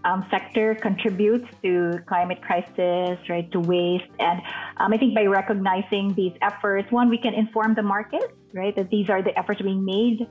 um, 0.04 0.26
sector 0.30 0.74
contributes 0.74 1.46
to 1.62 1.92
climate 2.06 2.40
crisis, 2.42 3.18
right, 3.28 3.50
to 3.52 3.60
waste. 3.60 4.10
And 4.18 4.40
um, 4.78 4.92
I 4.92 4.96
think 4.98 5.14
by 5.14 5.26
recognizing 5.26 6.14
these 6.14 6.32
efforts, 6.42 6.90
one, 6.90 7.08
we 7.08 7.18
can 7.18 7.34
inform 7.34 7.74
the 7.74 7.82
market, 7.82 8.34
right, 8.54 8.74
that 8.76 8.90
these 8.90 9.08
are 9.08 9.22
the 9.22 9.36
efforts 9.38 9.62
being 9.62 9.84
made. 9.84 10.26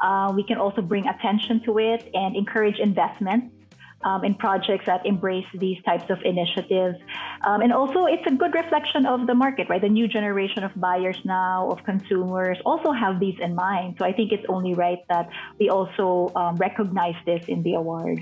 Uh, 0.00 0.32
we 0.34 0.44
can 0.44 0.58
also 0.58 0.80
bring 0.80 1.06
attention 1.08 1.62
to 1.64 1.78
it 1.78 2.10
and 2.14 2.36
encourage 2.36 2.78
investment 2.78 3.52
um, 4.04 4.24
in 4.24 4.34
projects 4.34 4.86
that 4.86 5.04
embrace 5.04 5.46
these 5.54 5.82
types 5.84 6.08
of 6.10 6.18
initiatives. 6.24 6.96
Um, 7.46 7.60
and 7.60 7.72
also, 7.72 8.06
it's 8.06 8.26
a 8.26 8.34
good 8.34 8.54
reflection 8.54 9.06
of 9.06 9.26
the 9.26 9.34
market, 9.34 9.68
right? 9.68 9.80
The 9.80 9.88
new 9.88 10.08
generation 10.08 10.64
of 10.64 10.72
buyers 10.76 11.18
now, 11.24 11.70
of 11.70 11.84
consumers, 11.84 12.58
also 12.64 12.92
have 12.92 13.20
these 13.20 13.38
in 13.40 13.54
mind. 13.54 13.96
So 13.98 14.04
I 14.04 14.12
think 14.12 14.32
it's 14.32 14.44
only 14.48 14.74
right 14.74 14.98
that 15.08 15.28
we 15.58 15.68
also 15.68 16.32
um, 16.36 16.56
recognize 16.56 17.16
this 17.26 17.44
in 17.48 17.62
the 17.62 17.74
awards. 17.74 18.20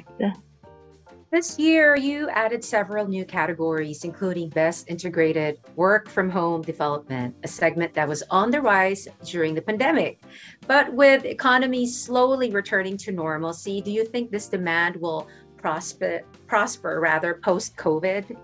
This 1.33 1.59
year, 1.59 1.97
you 1.97 2.31
added 2.31 2.65
several 2.65 3.09
new 3.09 3.25
categories, 3.25 4.05
including 4.05 4.49
Best 4.49 4.89
Integrated 4.89 5.59
Work 5.75 6.09
from 6.09 6.31
Home 6.31 6.63
Development, 6.63 7.35
a 7.43 7.49
segment 7.49 7.93
that 7.95 8.07
was 8.07 8.23
on 8.31 8.53
the 8.53 8.61
rise 8.61 9.09
during 9.25 9.53
the 9.53 9.61
pandemic. 9.61 10.23
But 10.69 10.95
with 10.95 11.25
economies 11.25 12.01
slowly 12.01 12.53
returning 12.53 12.97
to 12.99 13.13
normalcy, 13.13 13.81
do 13.81 13.91
you 13.91 14.05
think 14.05 14.31
this 14.31 14.47
demand 14.47 14.97
will 14.97 15.27
prosper 15.67 16.23
prosper 16.47 17.03
rather 17.03 17.43
post 17.43 17.75
COVID? 17.75 18.39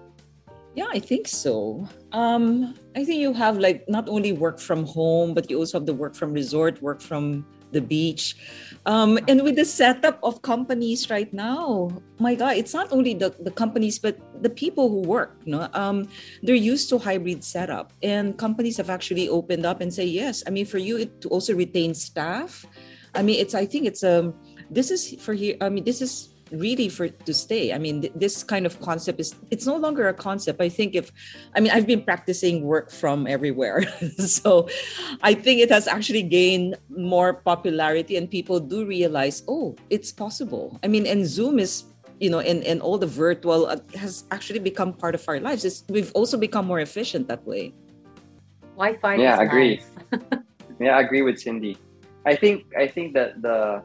Yeah, 0.75 0.91
I 0.91 0.99
think 0.99 1.29
so. 1.31 1.87
Um, 2.11 2.75
I 2.99 3.05
think 3.07 3.23
you 3.23 3.33
have 3.33 3.63
like 3.63 3.87
not 3.87 4.09
only 4.09 4.33
work 4.33 4.59
from 4.59 4.83
home, 4.83 5.31
but 5.31 5.47
you 5.47 5.55
also 5.63 5.79
have 5.79 5.87
the 5.87 5.95
work 5.95 6.19
from 6.19 6.35
resort, 6.35 6.83
work 6.83 7.01
from 7.01 7.47
the 7.71 7.81
beach. 7.81 8.35
Um, 8.87 9.23
and 9.29 9.47
with 9.47 9.55
the 9.55 9.65
setup 9.65 10.19
of 10.25 10.43
companies 10.43 11.11
right 11.15 11.31
now, 11.33 11.95
my 12.19 12.35
God, 12.35 12.57
it's 12.57 12.75
not 12.75 12.91
only 12.91 13.15
the, 13.15 13.31
the 13.39 13.53
companies, 13.53 14.01
but 14.01 14.19
the 14.43 14.51
people 14.51 14.91
who 14.91 15.07
work. 15.07 15.39
You 15.45 15.53
know, 15.53 15.69
um, 15.75 16.09
they're 16.43 16.59
used 16.59 16.91
to 16.91 16.99
hybrid 16.99 17.45
setup, 17.45 17.93
and 18.03 18.37
companies 18.37 18.77
have 18.79 18.91
actually 18.91 19.29
opened 19.29 19.65
up 19.65 19.81
and 19.81 19.95
say 19.95 20.07
yes. 20.07 20.43
I 20.45 20.51
mean, 20.51 20.67
for 20.67 20.79
you 20.79 21.07
it, 21.07 21.21
to 21.23 21.29
also 21.29 21.55
retain 21.55 21.95
staff. 21.95 22.67
I 23.15 23.23
mean, 23.23 23.39
it's 23.39 23.55
I 23.55 23.65
think 23.65 23.87
it's 23.87 24.03
um, 24.03 24.35
this 24.71 24.91
is 24.91 25.15
for 25.23 25.35
here. 25.35 25.55
I 25.61 25.69
mean, 25.69 25.85
this 25.85 26.03
is 26.03 26.32
really 26.53 26.89
for 26.89 27.09
to 27.09 27.35
stay. 27.35 27.73
I 27.73 27.79
mean 27.79 28.03
th- 28.03 28.13
this 28.15 28.45
kind 28.45 28.67
of 28.67 28.81
concept 28.81 29.21
is 29.21 29.35
it's 29.51 29.67
no 29.67 29.77
longer 29.77 30.09
a 30.09 30.15
concept. 30.15 30.61
I 30.61 30.69
think 30.69 30.95
if 30.95 31.11
i 31.57 31.61
mean 31.61 31.73
i've 31.73 31.87
been 31.87 32.03
practicing 32.05 32.63
work 32.63 32.91
from 32.91 33.27
everywhere. 33.27 33.83
So 34.19 34.69
i 35.23 35.35
think 35.35 35.61
it 35.61 35.71
has 35.71 35.89
actually 35.89 36.23
gained 36.23 36.77
more 36.89 37.35
popularity 37.35 38.17
and 38.17 38.31
people 38.31 38.61
do 38.61 38.87
realize 38.87 39.43
oh 39.49 39.77
it's 39.91 40.13
possible. 40.13 40.79
I 40.85 40.89
mean 40.89 41.07
and 41.07 41.27
zoom 41.27 41.59
is 41.59 41.85
you 42.21 42.31
know 42.31 42.41
and, 42.41 42.63
and 42.65 42.81
all 42.81 42.99
the 42.99 43.09
virtual 43.09 43.67
uh, 43.67 43.81
has 43.97 44.25
actually 44.31 44.61
become 44.61 44.93
part 44.93 45.15
of 45.15 45.25
our 45.27 45.41
lives. 45.41 45.65
It's, 45.65 45.85
we've 45.89 46.13
also 46.13 46.37
become 46.37 46.67
more 46.67 46.81
efficient 46.81 47.29
that 47.29 47.45
way. 47.47 47.73
Wi-fi 48.77 49.17
yeah 49.17 49.39
I 49.39 49.45
agree. 49.45 49.81
yeah 50.81 50.97
i 50.97 51.01
agree 51.01 51.23
with 51.23 51.41
cindy. 51.41 51.79
I 52.25 52.37
think 52.37 52.69
i 52.77 52.87
think 52.87 53.15
that 53.15 53.43
the 53.43 53.83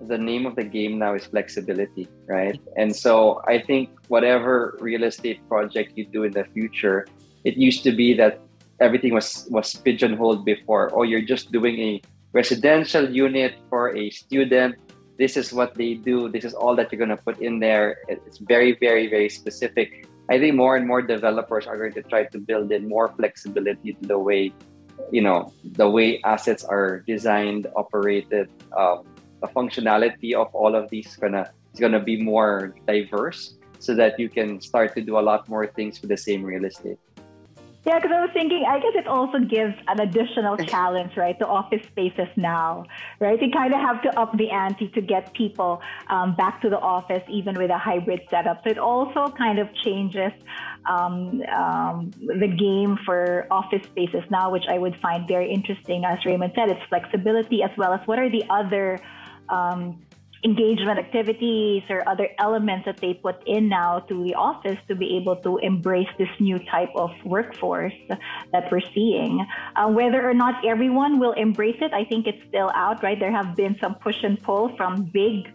the 0.00 0.18
name 0.18 0.46
of 0.46 0.56
the 0.56 0.64
game 0.64 0.98
now 0.98 1.14
is 1.14 1.26
flexibility, 1.26 2.08
right? 2.26 2.60
And 2.76 2.94
so 2.94 3.42
I 3.46 3.60
think 3.60 3.90
whatever 4.08 4.76
real 4.80 5.04
estate 5.04 5.40
project 5.48 5.96
you 5.96 6.06
do 6.06 6.24
in 6.24 6.32
the 6.32 6.44
future, 6.52 7.06
it 7.44 7.56
used 7.56 7.82
to 7.84 7.92
be 7.92 8.14
that 8.14 8.40
everything 8.80 9.14
was 9.14 9.48
was 9.50 9.74
pigeonholed 9.74 10.44
before. 10.44 10.90
Or 10.90 11.00
oh, 11.00 11.02
you're 11.02 11.24
just 11.24 11.52
doing 11.52 11.78
a 11.80 12.02
residential 12.32 13.08
unit 13.08 13.56
for 13.70 13.96
a 13.96 14.10
student. 14.10 14.76
This 15.18 15.36
is 15.36 15.52
what 15.52 15.74
they 15.74 15.94
do. 15.94 16.28
This 16.28 16.44
is 16.44 16.52
all 16.52 16.76
that 16.76 16.92
you're 16.92 17.00
gonna 17.00 17.16
put 17.16 17.40
in 17.40 17.58
there. 17.58 18.04
It's 18.08 18.38
very, 18.38 18.76
very, 18.76 19.08
very 19.08 19.28
specific. 19.28 20.04
I 20.28 20.38
think 20.38 20.56
more 20.56 20.76
and 20.76 20.86
more 20.86 21.00
developers 21.00 21.66
are 21.66 21.78
going 21.78 21.94
to 21.94 22.02
try 22.02 22.24
to 22.24 22.38
build 22.38 22.72
in 22.72 22.88
more 22.88 23.08
flexibility 23.14 23.94
to 23.94 24.04
the 24.06 24.18
way, 24.18 24.52
you 25.12 25.22
know, 25.22 25.54
the 25.64 25.88
way 25.88 26.20
assets 26.24 26.64
are 26.64 27.00
designed, 27.06 27.68
operated. 27.76 28.50
Um, 28.76 29.06
the 29.46 29.52
functionality 29.52 30.34
of 30.34 30.48
all 30.54 30.74
of 30.74 30.90
these 30.90 31.16
gonna 31.16 31.50
is 31.72 31.80
gonna 31.80 32.02
be 32.02 32.20
more 32.22 32.74
diverse 32.86 33.56
so 33.78 33.94
that 33.94 34.18
you 34.18 34.28
can 34.28 34.60
start 34.60 34.94
to 34.94 35.02
do 35.02 35.18
a 35.18 35.24
lot 35.30 35.48
more 35.48 35.66
things 35.66 36.00
with 36.00 36.10
the 36.10 36.16
same 36.16 36.42
real 36.42 36.64
estate. 36.64 36.98
Yeah, 37.86 38.00
because 38.00 38.10
I 38.12 38.20
was 38.20 38.30
thinking, 38.32 38.64
I 38.68 38.80
guess 38.80 38.96
it 38.96 39.06
also 39.06 39.38
gives 39.38 39.74
an 39.86 40.00
additional 40.00 40.56
challenge, 40.72 41.16
right, 41.16 41.38
to 41.38 41.46
office 41.46 41.86
spaces 41.86 42.26
now, 42.34 42.84
right? 43.20 43.40
You 43.40 43.48
kind 43.52 43.72
of 43.72 43.78
have 43.78 44.02
to 44.02 44.18
up 44.18 44.36
the 44.36 44.50
ante 44.50 44.88
to 44.88 45.00
get 45.00 45.32
people 45.34 45.80
um, 46.08 46.34
back 46.34 46.60
to 46.62 46.68
the 46.68 46.80
office, 46.80 47.22
even 47.30 47.54
with 47.54 47.70
a 47.70 47.78
hybrid 47.78 48.22
setup. 48.28 48.64
So 48.64 48.70
it 48.70 48.78
also 48.78 49.28
kind 49.38 49.60
of 49.60 49.72
changes 49.84 50.32
um, 50.90 51.42
um, 51.42 52.10
the 52.18 52.48
game 52.48 52.98
for 53.04 53.46
office 53.52 53.86
spaces 53.86 54.24
now, 54.30 54.50
which 54.50 54.64
I 54.68 54.78
would 54.78 54.96
find 54.96 55.28
very 55.28 55.48
interesting. 55.52 56.04
As 56.04 56.18
Raymond 56.24 56.54
said, 56.56 56.68
it's 56.68 56.82
flexibility 56.88 57.62
as 57.62 57.70
well 57.78 57.92
as 57.92 58.00
what 58.06 58.18
are 58.18 58.28
the 58.28 58.42
other 58.50 58.98
um, 59.48 60.06
engagement 60.44 60.98
activities 60.98 61.82
or 61.88 62.08
other 62.08 62.28
elements 62.38 62.84
that 62.84 62.98
they 62.98 63.14
put 63.14 63.36
in 63.46 63.68
now 63.68 63.98
to 64.00 64.22
the 64.22 64.34
office 64.34 64.78
to 64.86 64.94
be 64.94 65.16
able 65.16 65.36
to 65.36 65.58
embrace 65.58 66.08
this 66.18 66.28
new 66.38 66.58
type 66.70 66.90
of 66.94 67.10
workforce 67.24 67.94
that 68.52 68.70
we're 68.70 68.88
seeing. 68.94 69.44
Uh, 69.74 69.88
whether 69.88 70.28
or 70.28 70.34
not 70.34 70.64
everyone 70.64 71.18
will 71.18 71.32
embrace 71.32 71.78
it, 71.80 71.92
I 71.92 72.04
think 72.04 72.26
it's 72.26 72.42
still 72.48 72.70
out, 72.74 73.02
right? 73.02 73.18
There 73.18 73.32
have 73.32 73.56
been 73.56 73.76
some 73.80 73.96
push 73.96 74.22
and 74.22 74.40
pull 74.40 74.76
from 74.76 75.10
big 75.12 75.48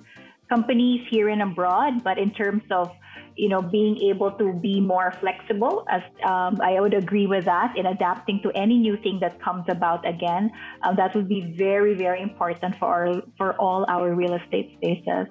companies 0.50 1.08
here 1.10 1.30
and 1.30 1.42
abroad, 1.42 2.04
but 2.04 2.18
in 2.18 2.32
terms 2.32 2.64
of 2.72 2.92
you 3.36 3.50
know, 3.50 3.62
being 3.62 3.98
able 4.04 4.32
to 4.32 4.54
be 4.54 4.80
more 4.80 5.12
flexible. 5.20 5.86
As 5.90 6.02
um, 6.24 6.60
I 6.62 6.80
would 6.80 6.94
agree 6.94 7.28
with 7.28 7.46
that 7.46 7.78
in 7.78 7.86
adapting 7.86 8.42
to 8.44 8.52
any 8.52 8.78
new 8.78 8.98
thing 8.98 9.20
that 9.22 9.40
comes 9.42 9.66
about 9.68 10.08
again. 10.08 10.52
Um, 10.84 10.96
that 10.96 11.16
would 11.16 11.28
be 11.28 11.54
very, 11.58 11.94
very 11.94 12.22
important 12.22 12.76
for 12.78 12.88
our, 12.88 13.22
for 13.38 13.54
all 13.56 13.86
our 13.88 14.14
real 14.14 14.34
estate 14.34 14.78
spaces. 14.78 15.28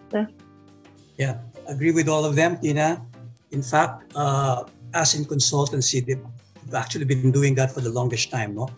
Yeah, 1.16 1.38
agree 1.66 1.92
with 1.92 2.08
all 2.08 2.24
of 2.24 2.34
them, 2.36 2.58
Tina. 2.58 3.04
In 3.50 3.62
fact, 3.62 4.12
uh, 4.14 4.64
as 4.94 5.14
in 5.14 5.24
consultancy, 5.24 6.04
they've 6.04 6.74
actually 6.74 7.04
been 7.04 7.30
doing 7.30 7.54
that 7.56 7.70
for 7.70 7.80
the 7.80 7.90
longest 7.90 8.30
time, 8.30 8.54
no? 8.54 8.68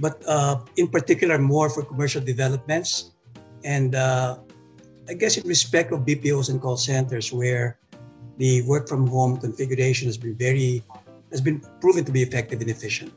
But 0.00 0.22
uh, 0.26 0.60
in 0.76 0.88
particular, 0.88 1.38
more 1.38 1.70
for 1.70 1.82
commercial 1.82 2.22
developments, 2.22 3.12
and 3.64 3.94
uh, 3.94 4.38
I 5.08 5.14
guess 5.14 5.36
in 5.36 5.48
respect 5.48 5.92
of 5.92 6.00
BPOs 6.00 6.50
and 6.50 6.60
call 6.60 6.76
centers, 6.76 7.32
where 7.32 7.78
the 8.38 8.62
work 8.62 8.88
from 8.88 9.06
home 9.06 9.36
configuration 9.36 10.06
has 10.06 10.16
been 10.16 10.34
very 10.34 10.82
has 11.30 11.42
been 11.42 11.60
proven 11.82 12.04
to 12.06 12.12
be 12.12 12.22
effective 12.22 12.62
and 12.62 12.70
efficient. 12.70 13.12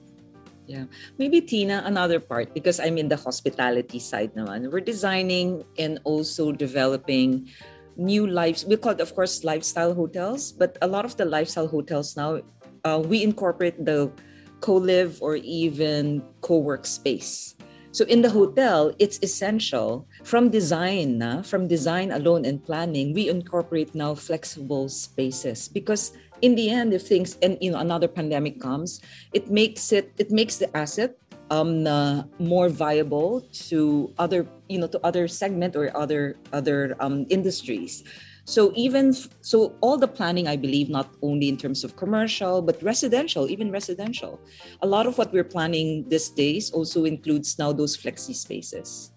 Yeah. 0.68 0.86
Maybe 1.18 1.42
Tina, 1.42 1.84
another 1.86 2.20
part, 2.20 2.54
because 2.54 2.80
I'm 2.80 2.98
in 2.98 3.08
the 3.08 3.16
hospitality 3.16 4.00
side 4.00 4.36
naman. 4.36 4.72
We're 4.72 4.84
designing 4.84 5.64
and 5.80 6.00
also 6.04 6.52
developing 6.52 7.48
new 7.96 8.28
lives. 8.28 8.66
We 8.66 8.78
call 8.78 8.94
it, 8.94 9.02
of 9.02 9.16
course, 9.16 9.44
lifestyle 9.44 9.94
hotels, 9.94 10.52
but 10.52 10.78
a 10.82 10.88
lot 10.88 11.06
of 11.06 11.16
the 11.18 11.26
lifestyle 11.26 11.68
hotels 11.68 12.16
now, 12.16 12.42
uh, 12.84 13.00
we 13.04 13.24
incorporate 13.24 13.84
the 13.84 14.12
co-live 14.60 15.20
or 15.22 15.36
even 15.44 16.24
co-work 16.42 16.86
space. 16.86 17.56
So 17.92 18.06
in 18.06 18.22
the 18.22 18.30
hotel, 18.30 18.96
it's 19.00 19.20
essential 19.24 20.08
from 20.24 20.50
design, 20.50 21.18
na, 21.18 21.42
from 21.42 21.68
design 21.68 22.12
alone 22.12 22.46
and 22.46 22.64
planning, 22.64 23.14
we 23.14 23.30
incorporate 23.30 23.96
now 23.96 24.16
flexible 24.16 24.90
spaces 24.90 25.68
because 25.68 26.14
in 26.42 26.56
the 26.56 26.70
end, 26.70 26.94
if 26.94 27.08
things 27.08 27.38
and 27.42 27.58
you 27.62 27.72
know 27.72 27.80
another 27.80 28.08
pandemic 28.08 28.60
comes, 28.60 29.02
it 29.34 29.50
makes 29.50 29.92
it 29.92 30.12
it 30.18 30.32
makes 30.32 30.58
the 30.58 30.70
asset 30.76 31.18
um 31.50 31.86
uh, 31.86 32.24
more 32.40 32.70
viable 32.70 33.42
to 33.70 34.14
other 34.18 34.48
you 34.70 34.80
know 34.80 34.88
to 34.88 35.00
other 35.04 35.28
segment 35.28 35.76
or 35.76 35.96
other 35.96 36.38
other 36.54 36.96
um, 37.00 37.26
industries. 37.30 38.04
So 38.46 38.74
even 38.76 39.14
so, 39.14 39.78
all 39.82 39.98
the 39.98 40.08
planning, 40.08 40.48
I 40.48 40.58
believe, 40.58 40.90
not 40.90 41.14
only 41.22 41.48
in 41.48 41.58
terms 41.58 41.84
of 41.84 41.96
commercial 41.96 42.62
but 42.62 42.82
residential, 42.82 43.50
even 43.50 43.72
residential. 43.72 44.42
A 44.82 44.88
lot 44.88 45.06
of 45.06 45.18
what 45.18 45.32
we're 45.32 45.46
planning 45.46 46.10
these 46.10 46.30
days 46.30 46.72
also 46.72 47.06
includes 47.06 47.60
now 47.60 47.72
those 47.72 47.96
flexi 47.96 48.34
spaces. 48.34 49.11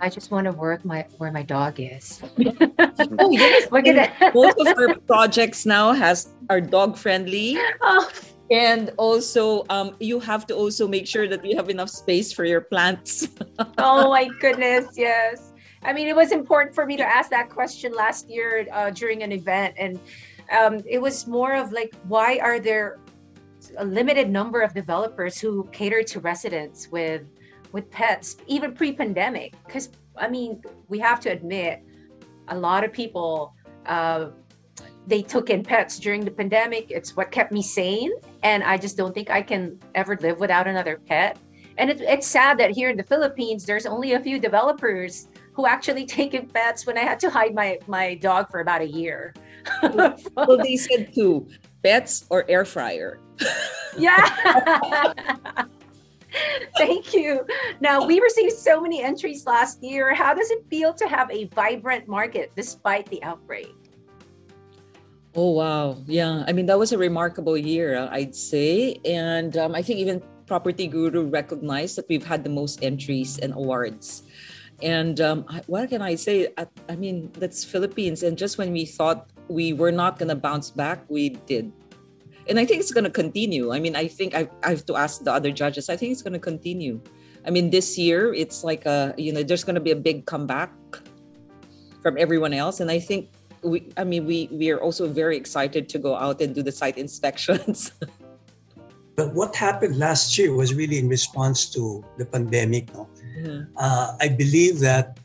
I 0.00 0.08
just 0.08 0.30
want 0.30 0.46
to 0.46 0.52
work 0.52 0.84
my 0.84 1.06
where 1.18 1.30
my 1.30 1.42
dog 1.42 1.78
is. 1.78 2.22
oh 2.22 3.30
yes, 3.30 3.70
look 3.70 3.86
at 3.86 3.96
that. 3.96 4.34
Most 4.34 4.58
of 4.58 4.66
our 4.66 4.94
projects 5.06 5.66
now 5.66 5.92
has 5.92 6.32
are 6.48 6.60
dog 6.60 6.96
friendly. 6.96 7.58
Oh. 7.82 8.08
And 8.50 8.90
also, 8.96 9.64
um, 9.70 9.94
you 10.00 10.18
have 10.18 10.44
to 10.48 10.56
also 10.56 10.88
make 10.88 11.06
sure 11.06 11.28
that 11.28 11.40
we 11.40 11.54
have 11.54 11.70
enough 11.70 11.88
space 11.88 12.32
for 12.32 12.44
your 12.44 12.60
plants. 12.60 13.28
oh 13.78 14.10
my 14.10 14.28
goodness, 14.40 14.86
yes. 14.96 15.52
I 15.84 15.92
mean, 15.92 16.08
it 16.08 16.16
was 16.16 16.32
important 16.32 16.74
for 16.74 16.84
me 16.84 16.96
to 16.96 17.04
ask 17.04 17.30
that 17.30 17.48
question 17.48 17.92
last 17.92 18.28
year 18.28 18.66
uh, 18.72 18.90
during 18.90 19.22
an 19.22 19.30
event, 19.30 19.76
and 19.78 20.00
um, 20.50 20.82
it 20.84 21.00
was 21.00 21.28
more 21.28 21.54
of 21.54 21.70
like, 21.70 21.94
why 22.08 22.40
are 22.42 22.58
there 22.58 22.98
a 23.78 23.84
limited 23.84 24.28
number 24.28 24.62
of 24.62 24.74
developers 24.74 25.38
who 25.38 25.68
cater 25.70 26.02
to 26.02 26.18
residents 26.18 26.88
with 26.88 27.22
with 27.72 27.90
pets, 27.90 28.36
even 28.46 28.74
pre-pandemic? 28.74 29.54
Because 29.66 29.90
I 30.16 30.28
mean, 30.28 30.62
we 30.88 30.98
have 30.98 31.20
to 31.20 31.30
admit, 31.30 31.82
a 32.48 32.58
lot 32.58 32.84
of 32.84 32.92
people. 32.92 33.54
Uh, 33.86 34.30
they 35.06 35.22
took 35.22 35.50
in 35.50 35.62
pets 35.64 35.98
during 35.98 36.24
the 36.24 36.30
pandemic. 36.30 36.90
It's 36.90 37.16
what 37.16 37.30
kept 37.30 37.52
me 37.52 37.62
sane. 37.62 38.12
And 38.42 38.62
I 38.62 38.76
just 38.76 38.96
don't 38.96 39.14
think 39.14 39.30
I 39.30 39.42
can 39.42 39.78
ever 39.94 40.16
live 40.20 40.38
without 40.38 40.66
another 40.66 41.00
pet. 41.06 41.38
And 41.78 41.90
it, 41.90 42.00
it's 42.02 42.26
sad 42.26 42.58
that 42.58 42.70
here 42.70 42.90
in 42.90 42.96
the 42.96 43.02
Philippines, 43.02 43.64
there's 43.64 43.86
only 43.86 44.12
a 44.12 44.20
few 44.20 44.38
developers 44.38 45.28
who 45.52 45.66
actually 45.66 46.06
take 46.18 46.34
in 46.34 46.46
pets 46.46 46.86
when 46.86 46.98
I 46.98 47.02
had 47.02 47.18
to 47.20 47.30
hide 47.30 47.54
my 47.54 47.78
my 47.86 48.14
dog 48.16 48.50
for 48.50 48.60
about 48.60 48.82
a 48.82 48.86
year. 48.86 49.34
well, 49.82 50.56
they 50.62 50.76
said 50.76 51.12
two 51.14 51.48
pets 51.82 52.26
or 52.30 52.44
air 52.48 52.64
fryer. 52.64 53.20
yeah. 53.96 55.64
Thank 56.76 57.14
you. 57.14 57.46
Now, 57.80 58.06
we 58.06 58.20
received 58.20 58.52
so 58.52 58.80
many 58.80 59.02
entries 59.02 59.46
last 59.46 59.82
year. 59.82 60.14
How 60.14 60.34
does 60.34 60.50
it 60.50 60.64
feel 60.70 60.94
to 60.94 61.06
have 61.08 61.30
a 61.30 61.46
vibrant 61.54 62.08
market 62.08 62.52
despite 62.56 63.06
the 63.10 63.22
outbreak? 63.22 63.74
Oh, 65.34 65.52
wow. 65.52 65.96
Yeah. 66.06 66.44
I 66.46 66.52
mean, 66.52 66.66
that 66.66 66.78
was 66.78 66.92
a 66.92 66.98
remarkable 66.98 67.56
year, 67.56 67.96
uh, 67.96 68.08
I'd 68.10 68.34
say. 68.34 69.00
And 69.04 69.56
um, 69.56 69.74
I 69.74 69.82
think 69.82 70.00
even 70.00 70.22
Property 70.46 70.88
Guru 70.88 71.26
recognized 71.26 71.96
that 71.96 72.08
we've 72.08 72.26
had 72.26 72.42
the 72.42 72.50
most 72.50 72.82
entries 72.82 73.38
and 73.38 73.54
awards. 73.54 74.24
And 74.82 75.20
um, 75.20 75.44
what 75.66 75.88
can 75.90 76.02
I 76.02 76.16
say? 76.16 76.48
I, 76.58 76.66
I 76.88 76.96
mean, 76.96 77.30
that's 77.34 77.62
Philippines. 77.62 78.22
And 78.22 78.36
just 78.36 78.58
when 78.58 78.72
we 78.72 78.84
thought 78.84 79.30
we 79.48 79.72
were 79.72 79.92
not 79.92 80.18
going 80.18 80.30
to 80.30 80.34
bounce 80.34 80.70
back, 80.70 81.04
we 81.08 81.30
did. 81.46 81.70
And 82.48 82.58
I 82.58 82.64
think 82.64 82.80
it's 82.80 82.92
going 82.92 83.04
to 83.04 83.10
continue. 83.10 83.72
I 83.72 83.80
mean, 83.80 83.96
I 83.96 84.08
think 84.08 84.34
I, 84.34 84.48
I 84.62 84.70
have 84.70 84.86
to 84.86 84.96
ask 84.96 85.22
the 85.24 85.32
other 85.32 85.50
judges. 85.50 85.88
I 85.88 85.96
think 85.96 86.12
it's 86.12 86.22
going 86.22 86.32
to 86.32 86.40
continue. 86.40 87.00
I 87.46 87.50
mean, 87.50 87.70
this 87.70 87.96
year 87.96 88.34
it's 88.34 88.64
like 88.64 88.86
a 88.86 89.14
you 89.16 89.32
know 89.32 89.42
there's 89.42 89.64
going 89.64 89.76
to 89.76 89.80
be 89.80 89.92
a 89.92 89.96
big 89.96 90.26
comeback 90.26 90.72
from 92.02 92.18
everyone 92.18 92.52
else, 92.52 92.80
and 92.80 92.90
I 92.90 92.98
think 92.98 93.30
we. 93.62 93.88
I 93.96 94.04
mean, 94.04 94.26
we 94.26 94.48
we 94.52 94.70
are 94.70 94.80
also 94.80 95.08
very 95.08 95.36
excited 95.36 95.88
to 95.90 95.98
go 95.98 96.16
out 96.16 96.40
and 96.40 96.54
do 96.54 96.62
the 96.62 96.72
site 96.72 96.98
inspections. 96.98 97.92
but 99.16 99.32
what 99.34 99.56
happened 99.56 99.96
last 99.98 100.36
year 100.36 100.52
was 100.52 100.74
really 100.74 100.98
in 100.98 101.08
response 101.08 101.68
to 101.70 102.04
the 102.18 102.26
pandemic. 102.26 102.92
No? 102.94 103.08
Mm-hmm. 103.38 103.72
Uh, 103.76 104.16
I 104.20 104.28
believe 104.28 104.80
that 104.80 105.18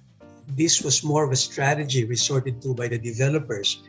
this 0.56 0.82
was 0.82 1.04
more 1.04 1.23
of 1.25 1.32
a 1.32 1.36
strategy 1.36 2.06
resorted 2.06 2.62
to 2.62 2.73
by 2.73 2.88
the 2.88 2.97
developers 2.97 3.84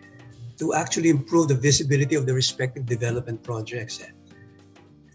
to 0.58 0.74
actually 0.74 1.10
improve 1.10 1.48
the 1.48 1.54
visibility 1.54 2.14
of 2.14 2.26
the 2.26 2.34
respective 2.34 2.86
development 2.86 3.42
projects. 3.42 4.02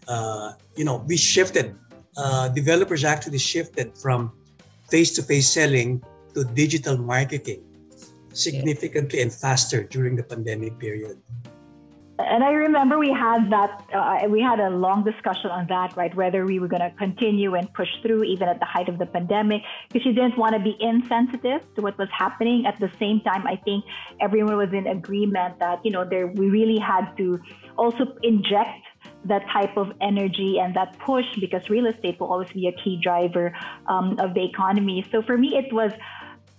Uh, 0.08 0.52
you 0.76 0.84
know, 0.84 1.04
we 1.06 1.16
shifted. 1.16 1.76
Uh, 2.16 2.48
developers 2.48 3.04
actually 3.04 3.38
shifted 3.38 3.96
from 3.96 4.32
face-to-face 4.90 5.48
selling 5.48 6.02
to 6.34 6.44
digital 6.44 6.96
marketing 6.96 7.62
significantly 8.32 9.20
and 9.20 9.32
faster 9.32 9.84
during 9.84 10.16
the 10.16 10.22
pandemic 10.22 10.78
period. 10.78 11.18
And 12.18 12.44
I 12.44 12.50
remember 12.50 12.98
we 12.98 13.10
had 13.10 13.50
that, 13.50 13.84
uh, 13.94 14.28
we 14.28 14.40
had 14.40 14.60
a 14.60 14.68
long 14.68 15.02
discussion 15.02 15.50
on 15.50 15.66
that, 15.68 15.96
right? 15.96 16.14
Whether 16.14 16.44
we 16.44 16.58
were 16.58 16.68
going 16.68 16.82
to 16.82 16.90
continue 16.98 17.54
and 17.54 17.72
push 17.72 17.88
through 18.02 18.24
even 18.24 18.48
at 18.48 18.60
the 18.60 18.66
height 18.66 18.88
of 18.88 18.98
the 18.98 19.06
pandemic, 19.06 19.62
because 19.88 20.04
you 20.04 20.12
didn't 20.12 20.36
want 20.36 20.54
to 20.54 20.60
be 20.60 20.76
insensitive 20.78 21.62
to 21.74 21.82
what 21.82 21.96
was 21.98 22.08
happening. 22.16 22.66
At 22.66 22.78
the 22.80 22.90
same 22.98 23.20
time, 23.20 23.46
I 23.46 23.56
think 23.56 23.84
everyone 24.20 24.56
was 24.56 24.72
in 24.72 24.86
agreement 24.86 25.58
that, 25.60 25.84
you 25.84 25.90
know, 25.90 26.04
there, 26.04 26.26
we 26.26 26.50
really 26.50 26.78
had 26.78 27.16
to 27.16 27.40
also 27.78 28.04
inject 28.22 28.84
that 29.24 29.42
type 29.52 29.76
of 29.76 29.92
energy 30.00 30.58
and 30.60 30.74
that 30.76 30.98
push 30.98 31.24
because 31.40 31.68
real 31.70 31.86
estate 31.86 32.20
will 32.20 32.28
always 32.28 32.52
be 32.52 32.68
a 32.68 32.72
key 32.72 33.00
driver 33.02 33.54
um, 33.86 34.16
of 34.18 34.34
the 34.34 34.44
economy. 34.44 35.04
So 35.10 35.22
for 35.22 35.38
me, 35.38 35.56
it 35.56 35.72
was 35.72 35.92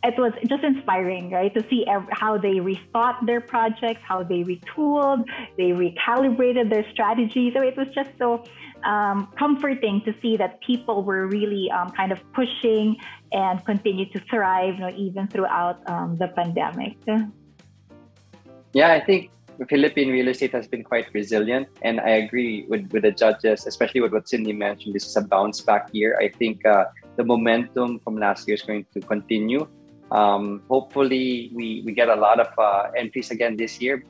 it 0.03 0.19
was 0.19 0.33
just 0.47 0.63
inspiring, 0.63 1.31
right, 1.31 1.53
to 1.53 1.65
see 1.69 1.85
how 2.11 2.37
they 2.37 2.55
rethought 2.55 3.25
their 3.25 3.39
projects, 3.39 4.01
how 4.05 4.21
they 4.21 4.43
retooled, 4.43 5.23
they 5.57 5.71
recalibrated 5.71 6.69
their 6.69 6.85
strategies. 6.91 7.53
So 7.55 7.63
it 7.63 7.77
was 7.77 7.87
just 7.95 8.09
so 8.19 8.43
um, 8.83 9.31
comforting 9.37 10.01
to 10.05 10.13
see 10.21 10.35
that 10.37 10.59
people 10.61 11.03
were 11.03 11.27
really 11.27 11.71
um, 11.71 11.89
kind 11.91 12.11
of 12.11 12.19
pushing 12.33 12.97
and 13.31 13.63
continue 13.65 14.05
to 14.11 14.19
thrive, 14.29 14.75
you 14.75 14.81
know, 14.81 14.93
even 14.95 15.27
throughout 15.27 15.89
um, 15.89 16.17
the 16.17 16.27
pandemic. 16.27 16.97
Yeah, 18.73 18.91
I 18.91 18.99
think 18.99 19.31
Philippine 19.69 20.09
real 20.09 20.27
estate 20.27 20.51
has 20.51 20.67
been 20.67 20.83
quite 20.83 21.13
resilient, 21.13 21.69
and 21.81 22.01
I 22.01 22.09
agree 22.25 22.65
with, 22.67 22.91
with 22.91 23.03
the 23.03 23.11
judges, 23.11 23.65
especially 23.67 24.01
with 24.01 24.11
what 24.11 24.27
Cindy 24.27 24.51
mentioned. 24.51 24.95
This 24.95 25.05
is 25.05 25.15
a 25.15 25.21
bounce 25.21 25.61
back 25.61 25.89
year. 25.93 26.17
I 26.19 26.27
think 26.27 26.65
uh, 26.65 26.85
the 27.15 27.23
momentum 27.23 27.99
from 27.99 28.17
last 28.17 28.47
year 28.47 28.55
is 28.55 28.63
going 28.63 28.85
to 28.93 28.99
continue. 28.99 29.65
Um, 30.13 30.61
hopefully, 30.69 31.49
we, 31.53 31.81
we 31.83 31.91
get 31.91 32.07
a 32.07 32.15
lot 32.15 32.39
of 32.39 32.47
uh, 32.57 32.91
entries 32.95 33.31
again 33.31 33.57
this 33.57 33.81
year. 33.81 34.05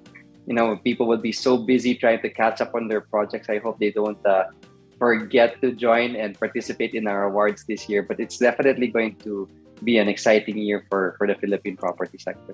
You 0.46 0.54
know, 0.54 0.76
people 0.76 1.08
will 1.08 1.24
be 1.24 1.32
so 1.32 1.58
busy 1.58 1.96
trying 1.96 2.22
to 2.22 2.30
catch 2.30 2.60
up 2.60 2.76
on 2.76 2.90
their 2.90 3.00
projects. 3.00 3.48
I 3.50 3.60
hope 3.60 3.80
they 3.80 3.92
don't 3.92 4.20
uh, 4.26 4.52
forget 5.00 5.62
to 5.62 5.72
join 5.72 6.18
and 6.18 6.38
participate 6.38 6.94
in 6.94 7.08
our 7.08 7.24
awards 7.32 7.64
this 7.64 7.88
year. 7.88 8.04
But 8.04 8.20
it's 8.20 8.38
definitely 8.38 8.88
going 8.88 9.16
to 9.24 9.48
be 9.84 9.98
an 9.98 10.10
exciting 10.10 10.58
year 10.58 10.86
for, 10.90 11.16
for 11.18 11.26
the 11.26 11.36
Philippine 11.36 11.78
property 11.78 12.18
sector. 12.18 12.54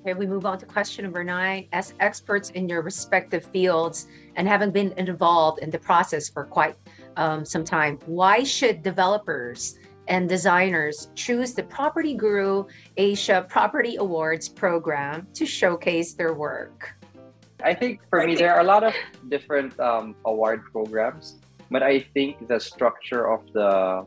Okay, 0.00 0.14
we 0.14 0.26
move 0.26 0.46
on 0.46 0.58
to 0.58 0.66
question 0.66 1.04
number 1.04 1.22
nine. 1.22 1.68
As 1.72 1.94
experts 2.00 2.50
in 2.50 2.68
your 2.68 2.82
respective 2.82 3.44
fields 3.44 4.08
and 4.34 4.48
having 4.48 4.70
been 4.70 4.92
involved 4.96 5.62
in 5.62 5.70
the 5.70 5.78
process 5.78 6.28
for 6.28 6.44
quite 6.44 6.74
um, 7.16 7.44
some 7.44 7.64
time, 7.64 7.98
why 8.06 8.42
should 8.42 8.82
developers 8.82 9.78
and 10.08 10.28
designers 10.28 11.08
choose 11.14 11.54
the 11.54 11.62
Property 11.62 12.14
Guru 12.14 12.64
Asia 12.96 13.46
Property 13.48 13.96
Awards 13.96 14.48
program 14.48 15.26
to 15.34 15.46
showcase 15.46 16.14
their 16.14 16.34
work? 16.34 16.94
I 17.62 17.74
think 17.74 18.00
for 18.08 18.24
me, 18.26 18.34
there 18.34 18.54
are 18.54 18.60
a 18.60 18.64
lot 18.64 18.84
of 18.84 18.94
different 19.28 19.78
um, 19.78 20.16
award 20.24 20.62
programs, 20.72 21.38
but 21.70 21.82
I 21.82 22.00
think 22.00 22.48
the 22.48 22.58
structure 22.58 23.30
of 23.30 23.44
the 23.52 24.06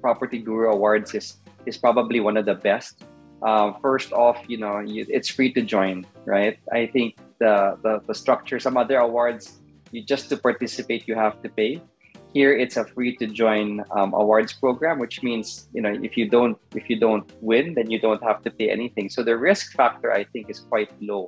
Property 0.00 0.38
Guru 0.38 0.70
Awards 0.70 1.14
is, 1.14 1.36
is 1.66 1.76
probably 1.76 2.20
one 2.20 2.36
of 2.36 2.46
the 2.46 2.54
best. 2.54 3.04
Uh, 3.42 3.72
first 3.80 4.12
off, 4.12 4.42
you 4.48 4.58
know, 4.58 4.80
you, 4.80 5.06
it's 5.08 5.28
free 5.30 5.52
to 5.52 5.62
join, 5.62 6.06
right? 6.26 6.58
I 6.72 6.86
think 6.86 7.16
the, 7.38 7.78
the, 7.82 8.02
the 8.06 8.14
structure, 8.14 8.58
some 8.58 8.76
other 8.76 8.98
awards, 8.98 9.60
you 9.92 10.02
just 10.02 10.28
to 10.28 10.36
participate, 10.36 11.08
you 11.08 11.14
have 11.14 11.40
to 11.42 11.48
pay. 11.48 11.80
Here, 12.32 12.52
it's 12.56 12.76
a 12.76 12.84
free 12.84 13.16
to 13.16 13.26
join 13.26 13.82
um, 13.90 14.14
awards 14.14 14.52
program, 14.52 14.98
which 14.98 15.22
means 15.22 15.68
you 15.74 15.82
know 15.82 15.90
if 15.90 16.16
you 16.16 16.28
don't 16.28 16.56
if 16.74 16.88
you 16.88 16.98
don't 16.98 17.26
win, 17.42 17.74
then 17.74 17.90
you 17.90 17.98
don't 17.98 18.22
have 18.22 18.42
to 18.42 18.50
pay 18.50 18.70
anything. 18.70 19.10
So 19.10 19.22
the 19.22 19.36
risk 19.36 19.72
factor, 19.74 20.12
I 20.12 20.24
think, 20.24 20.48
is 20.48 20.60
quite 20.60 20.90
low, 21.02 21.26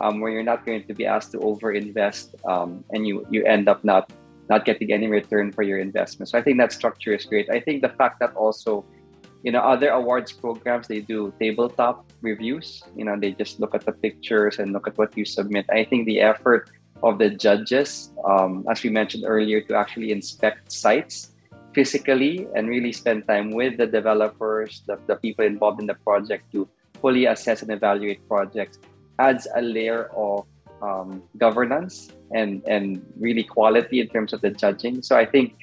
um, 0.00 0.20
where 0.20 0.30
you're 0.30 0.46
not 0.46 0.64
going 0.64 0.86
to 0.86 0.94
be 0.94 1.06
asked 1.06 1.32
to 1.32 1.40
over 1.40 1.72
invest, 1.72 2.36
um, 2.46 2.84
and 2.90 3.06
you 3.06 3.26
you 3.30 3.44
end 3.44 3.68
up 3.68 3.82
not 3.82 4.12
not 4.48 4.64
getting 4.64 4.92
any 4.92 5.08
return 5.08 5.50
for 5.50 5.62
your 5.62 5.78
investment. 5.78 6.28
So 6.28 6.38
I 6.38 6.42
think 6.42 6.58
that 6.58 6.72
structure 6.72 7.14
is 7.14 7.24
great. 7.24 7.50
I 7.50 7.58
think 7.58 7.82
the 7.82 7.88
fact 7.88 8.20
that 8.20 8.34
also 8.36 8.84
you 9.44 9.52
know 9.52 9.60
other 9.60 9.90
awards 9.90 10.32
programs 10.32 10.88
they 10.88 11.00
do 11.00 11.32
tabletop 11.38 12.10
reviews 12.22 12.82
you 12.96 13.04
know 13.04 13.14
they 13.14 13.30
just 13.32 13.60
look 13.60 13.74
at 13.74 13.84
the 13.84 13.92
pictures 13.92 14.58
and 14.58 14.72
look 14.72 14.88
at 14.88 14.96
what 14.96 15.16
you 15.16 15.24
submit 15.24 15.66
i 15.68 15.84
think 15.84 16.06
the 16.06 16.18
effort 16.18 16.70
of 17.04 17.18
the 17.18 17.30
judges, 17.30 18.10
um, 18.24 18.64
as 18.70 18.82
we 18.82 18.90
mentioned 18.90 19.24
earlier, 19.26 19.60
to 19.60 19.76
actually 19.76 20.10
inspect 20.10 20.72
sites 20.72 21.36
physically 21.74 22.48
and 22.56 22.68
really 22.68 22.92
spend 22.92 23.28
time 23.28 23.50
with 23.50 23.76
the 23.76 23.86
developers, 23.86 24.82
the, 24.86 24.98
the 25.06 25.16
people 25.16 25.44
involved 25.44 25.80
in 25.80 25.86
the 25.86 25.98
project 26.00 26.50
to 26.52 26.66
fully 27.00 27.26
assess 27.26 27.60
and 27.60 27.70
evaluate 27.70 28.26
projects 28.26 28.78
adds 29.18 29.46
a 29.54 29.60
layer 29.60 30.08
of 30.16 30.46
um, 30.82 31.22
governance 31.38 32.10
and 32.32 32.62
and 32.66 33.04
really 33.18 33.44
quality 33.44 34.00
in 34.00 34.08
terms 34.08 34.32
of 34.32 34.40
the 34.40 34.50
judging. 34.50 35.02
So 35.02 35.16
I 35.16 35.26
think 35.26 35.54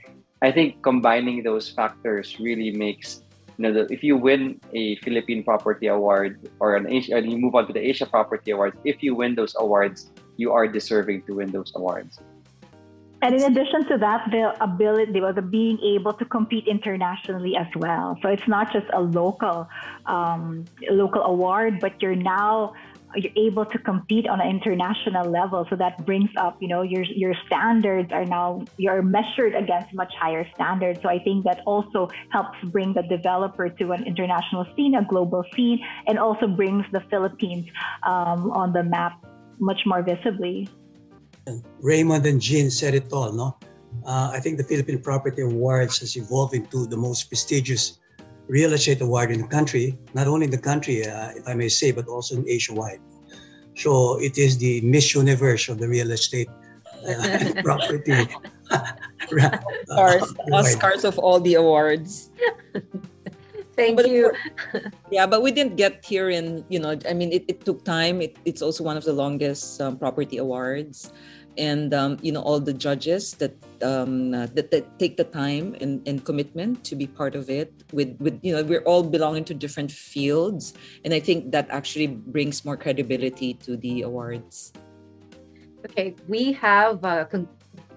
I 0.41 0.51
think 0.51 0.81
combining 0.83 1.43
those 1.43 1.69
factors 1.69 2.39
really 2.39 2.71
makes 2.71 3.23
you 3.57 3.63
know 3.63 3.73
the, 3.73 3.91
if 3.91 4.03
you 4.03 4.17
win 4.17 4.61
a 4.73 4.95
Philippine 4.97 5.43
Property 5.43 5.87
Award 5.87 6.49
or 6.59 6.75
an 6.75 6.85
Asia, 6.89 7.17
and 7.17 7.29
you 7.31 7.37
move 7.37 7.55
on 7.55 7.67
to 7.67 7.73
the 7.73 7.81
Asia 7.81 8.05
Property 8.05 8.51
Awards, 8.51 8.77
if 8.85 9.03
you 9.03 9.15
win 9.15 9.35
those 9.35 9.55
awards, 9.57 10.10
you 10.37 10.51
are 10.51 10.67
deserving 10.67 11.23
to 11.23 11.35
win 11.35 11.51
those 11.51 11.71
awards. 11.75 12.19
And 13.23 13.35
in 13.35 13.43
addition 13.43 13.87
to 13.87 13.97
that, 13.99 14.31
the 14.31 14.57
ability, 14.63 15.19
the 15.19 15.41
being 15.43 15.77
able 15.79 16.13
to 16.13 16.25
compete 16.25 16.65
internationally 16.67 17.55
as 17.55 17.67
well. 17.75 18.17
So 18.23 18.29
it's 18.29 18.47
not 18.47 18.73
just 18.73 18.87
a 18.93 18.99
local, 18.99 19.69
um, 20.07 20.65
local 20.89 21.21
award, 21.21 21.79
but 21.79 22.01
you're 22.01 22.15
now 22.15 22.73
you're 23.15 23.31
able 23.35 23.65
to 23.65 23.77
compete 23.77 24.27
on 24.27 24.39
an 24.39 24.47
international 24.47 25.29
level. 25.29 25.67
So 25.69 25.75
that 25.75 26.05
brings 26.05 26.29
up, 26.37 26.57
you 26.61 26.67
know, 26.67 26.81
your 26.81 27.03
your 27.03 27.35
standards 27.45 28.11
are 28.11 28.25
now 28.25 28.63
you're 28.77 29.01
measured 29.01 29.53
against 29.53 29.93
much 29.93 30.13
higher 30.19 30.47
standards. 30.55 31.01
So 31.01 31.09
I 31.09 31.19
think 31.19 31.43
that 31.43 31.61
also 31.65 32.09
helps 32.29 32.57
bring 32.65 32.93
the 32.93 33.03
developer 33.03 33.69
to 33.69 33.91
an 33.91 34.05
international 34.05 34.65
scene, 34.75 34.95
a 34.95 35.03
global 35.03 35.43
scene, 35.55 35.79
and 36.07 36.17
also 36.17 36.47
brings 36.47 36.85
the 36.91 37.01
Philippines 37.09 37.67
um, 38.03 38.51
on 38.51 38.73
the 38.73 38.83
map 38.83 39.13
much 39.61 39.81
more 39.85 40.01
visibly. 40.01 40.67
Raymond 41.81 42.25
and 42.25 42.41
Jean 42.41 42.69
said 42.69 42.93
it 42.93 43.11
all, 43.13 43.31
no? 43.31 43.57
Uh, 44.05 44.31
I 44.33 44.39
think 44.39 44.57
the 44.57 44.63
Philippine 44.63 45.01
Property 45.01 45.41
Awards 45.41 45.99
has 45.99 46.15
evolved 46.15 46.53
into 46.53 46.85
the 46.87 46.97
most 46.97 47.29
prestigious 47.29 47.99
real 48.47 48.73
estate 48.73 49.01
award 49.01 49.31
in 49.31 49.41
the 49.41 49.47
country, 49.47 49.97
not 50.13 50.27
only 50.27 50.45
in 50.45 50.51
the 50.51 50.57
country, 50.57 51.05
uh, 51.05 51.31
if 51.35 51.47
I 51.47 51.53
may 51.53 51.69
say, 51.69 51.91
but 51.91 52.07
also 52.07 52.35
in 52.37 52.49
Asia 52.49 52.73
wide. 52.73 52.99
So 53.75 54.19
it 54.19 54.37
is 54.37 54.57
the 54.57 54.81
Miss 54.81 55.15
Universe 55.15 55.69
of 55.69 55.79
the 55.79 55.87
real 55.87 56.11
estate 56.11 56.49
uh, 57.07 57.61
property. 57.63 58.27
Oscars, 59.31 60.35
Oscars 60.49 61.03
of 61.03 61.19
all 61.19 61.39
the 61.39 61.55
awards. 61.55 62.31
Thank 63.81 63.97
but 63.97 64.05
you. 64.05 64.29
yeah, 65.09 65.25
but 65.25 65.41
we 65.41 65.49
didn't 65.49 65.75
get 65.75 66.05
here 66.05 66.29
in, 66.29 66.63
you 66.69 66.77
know, 66.77 66.93
I 67.09 67.13
mean, 67.17 67.33
it, 67.33 67.45
it 67.47 67.65
took 67.65 67.83
time. 67.83 68.21
It, 68.21 68.37
it's 68.45 68.61
also 68.61 68.83
one 68.85 68.95
of 68.95 69.03
the 69.03 69.13
longest 69.13 69.81
um, 69.81 69.97
property 69.97 70.37
awards. 70.37 71.11
And, 71.57 71.93
um, 71.93 72.17
you 72.21 72.31
know, 72.31 72.41
all 72.41 72.61
the 72.61 72.71
judges 72.71 73.33
that, 73.41 73.51
um, 73.81 74.33
uh, 74.33 74.45
that, 74.53 74.71
that 74.71 74.99
take 74.99 75.17
the 75.17 75.25
time 75.25 75.75
and, 75.81 75.99
and 76.07 76.23
commitment 76.23 76.85
to 76.85 76.95
be 76.95 77.07
part 77.07 77.35
of 77.35 77.49
it 77.49 77.73
with, 77.91 78.15
with, 78.21 78.39
you 78.41 78.55
know, 78.55 78.63
we're 78.63 78.85
all 78.85 79.03
belonging 79.03 79.43
to 79.45 79.53
different 79.53 79.91
fields. 79.91 80.73
And 81.03 81.13
I 81.13 81.19
think 81.19 81.51
that 81.51 81.67
actually 81.69 82.07
brings 82.07 82.63
more 82.63 82.77
credibility 82.77 83.55
to 83.65 83.75
the 83.75 84.03
awards. 84.03 84.71
Okay, 85.83 86.15
we 86.29 86.53
have 86.53 87.03
uh, 87.03 87.25
con- 87.25 87.49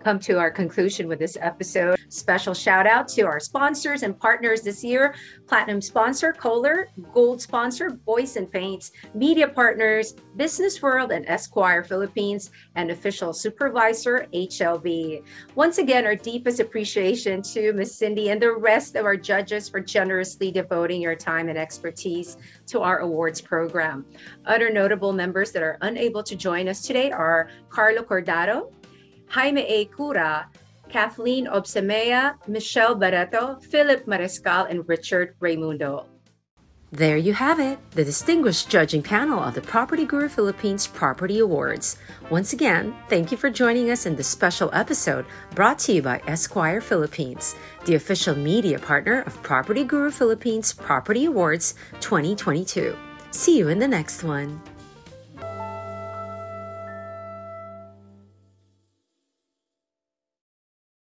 come 0.03 0.19
to 0.21 0.39
our 0.39 0.51
conclusion 0.51 1.07
with 1.07 1.19
this 1.19 1.39
episode. 1.41 2.01
Special 2.15 2.55
shout 2.55 2.87
out 2.87 3.09
to 3.09 3.23
our 3.23 3.41
sponsors 3.41 4.05
and 4.05 4.17
partners 4.17 4.61
this 4.61 4.85
year 4.85 5.17
Platinum 5.49 5.81
sponsor 5.81 6.33
Kohler, 6.33 6.89
Gold 7.13 7.43
sponsor 7.43 7.91
Boysen 7.91 8.49
Paints, 8.49 8.93
media 9.15 9.49
partners 9.49 10.15
Business 10.37 10.81
World 10.81 11.11
and 11.11 11.27
Esquire 11.27 11.83
Philippines, 11.83 12.53
and 12.77 12.93
official 12.93 13.33
supervisor 13.33 14.29
HLB. 14.33 15.25
Once 15.57 15.79
again, 15.79 16.07
our 16.07 16.15
deepest 16.15 16.61
appreciation 16.61 17.43
to 17.43 17.73
Miss 17.73 17.97
Cindy 17.97 18.31
and 18.31 18.41
the 18.41 18.53
rest 18.53 18.95
of 18.95 19.05
our 19.05 19.17
judges 19.17 19.69
for 19.69 19.81
generously 19.81 20.53
devoting 20.53 21.03
your 21.03 21.17
time 21.17 21.49
and 21.49 21.59
expertise 21.59 22.37
to 22.69 22.81
our 22.81 23.01
awards 23.01 23.41
program. 23.41 24.07
Other 24.47 24.71
notable 24.71 25.13
members 25.13 25.51
that 25.51 25.65
are 25.65 25.79
unable 25.81 26.23
to 26.23 26.37
join 26.37 26.69
us 26.69 26.81
today 26.81 27.11
are 27.11 27.51
Carlo 27.71 28.05
Cordado, 28.05 28.71
Jaime 29.31 29.63
A. 29.63 29.87
Cura, 29.87 30.49
Kathleen 30.95 31.47
Obsemea, 31.49 32.37
Michelle 32.47 32.95
Barreto, 32.95 33.59
Philip 33.69 34.07
Mariscal, 34.07 34.71
and 34.71 34.89
Richard 34.89 35.35
Raimundo. 35.41 36.07
There 36.93 37.17
you 37.17 37.33
have 37.33 37.59
it, 37.59 37.81
the 37.91 38.05
distinguished 38.05 38.69
judging 38.69 39.03
panel 39.03 39.41
of 39.41 39.55
the 39.55 39.61
Property 39.61 40.05
Guru 40.05 40.29
Philippines 40.29 40.87
Property 40.87 41.41
Awards. 41.41 41.97
Once 42.31 42.53
again, 42.53 42.95
thank 43.09 43.33
you 43.33 43.37
for 43.37 43.51
joining 43.51 43.91
us 43.91 44.07
in 44.07 44.15
this 44.15 44.29
special 44.29 44.71
episode 44.73 45.27
brought 45.57 45.81
to 45.81 45.95
you 45.95 46.03
by 46.03 46.23
Esquire 46.29 46.81
Philippines, 46.81 47.57
the 47.87 47.97
official 47.97 48.37
media 48.37 48.79
partner 48.79 49.23
of 49.23 49.43
Property 49.43 49.83
Guru 49.83 50.13
Philippines 50.13 50.73
Property 50.73 51.25
Awards 51.25 51.75
2022. 51.99 52.97
See 53.33 53.59
you 53.59 53.67
in 53.67 53.81
the 53.81 53.89
next 53.89 54.23
one. 54.23 54.63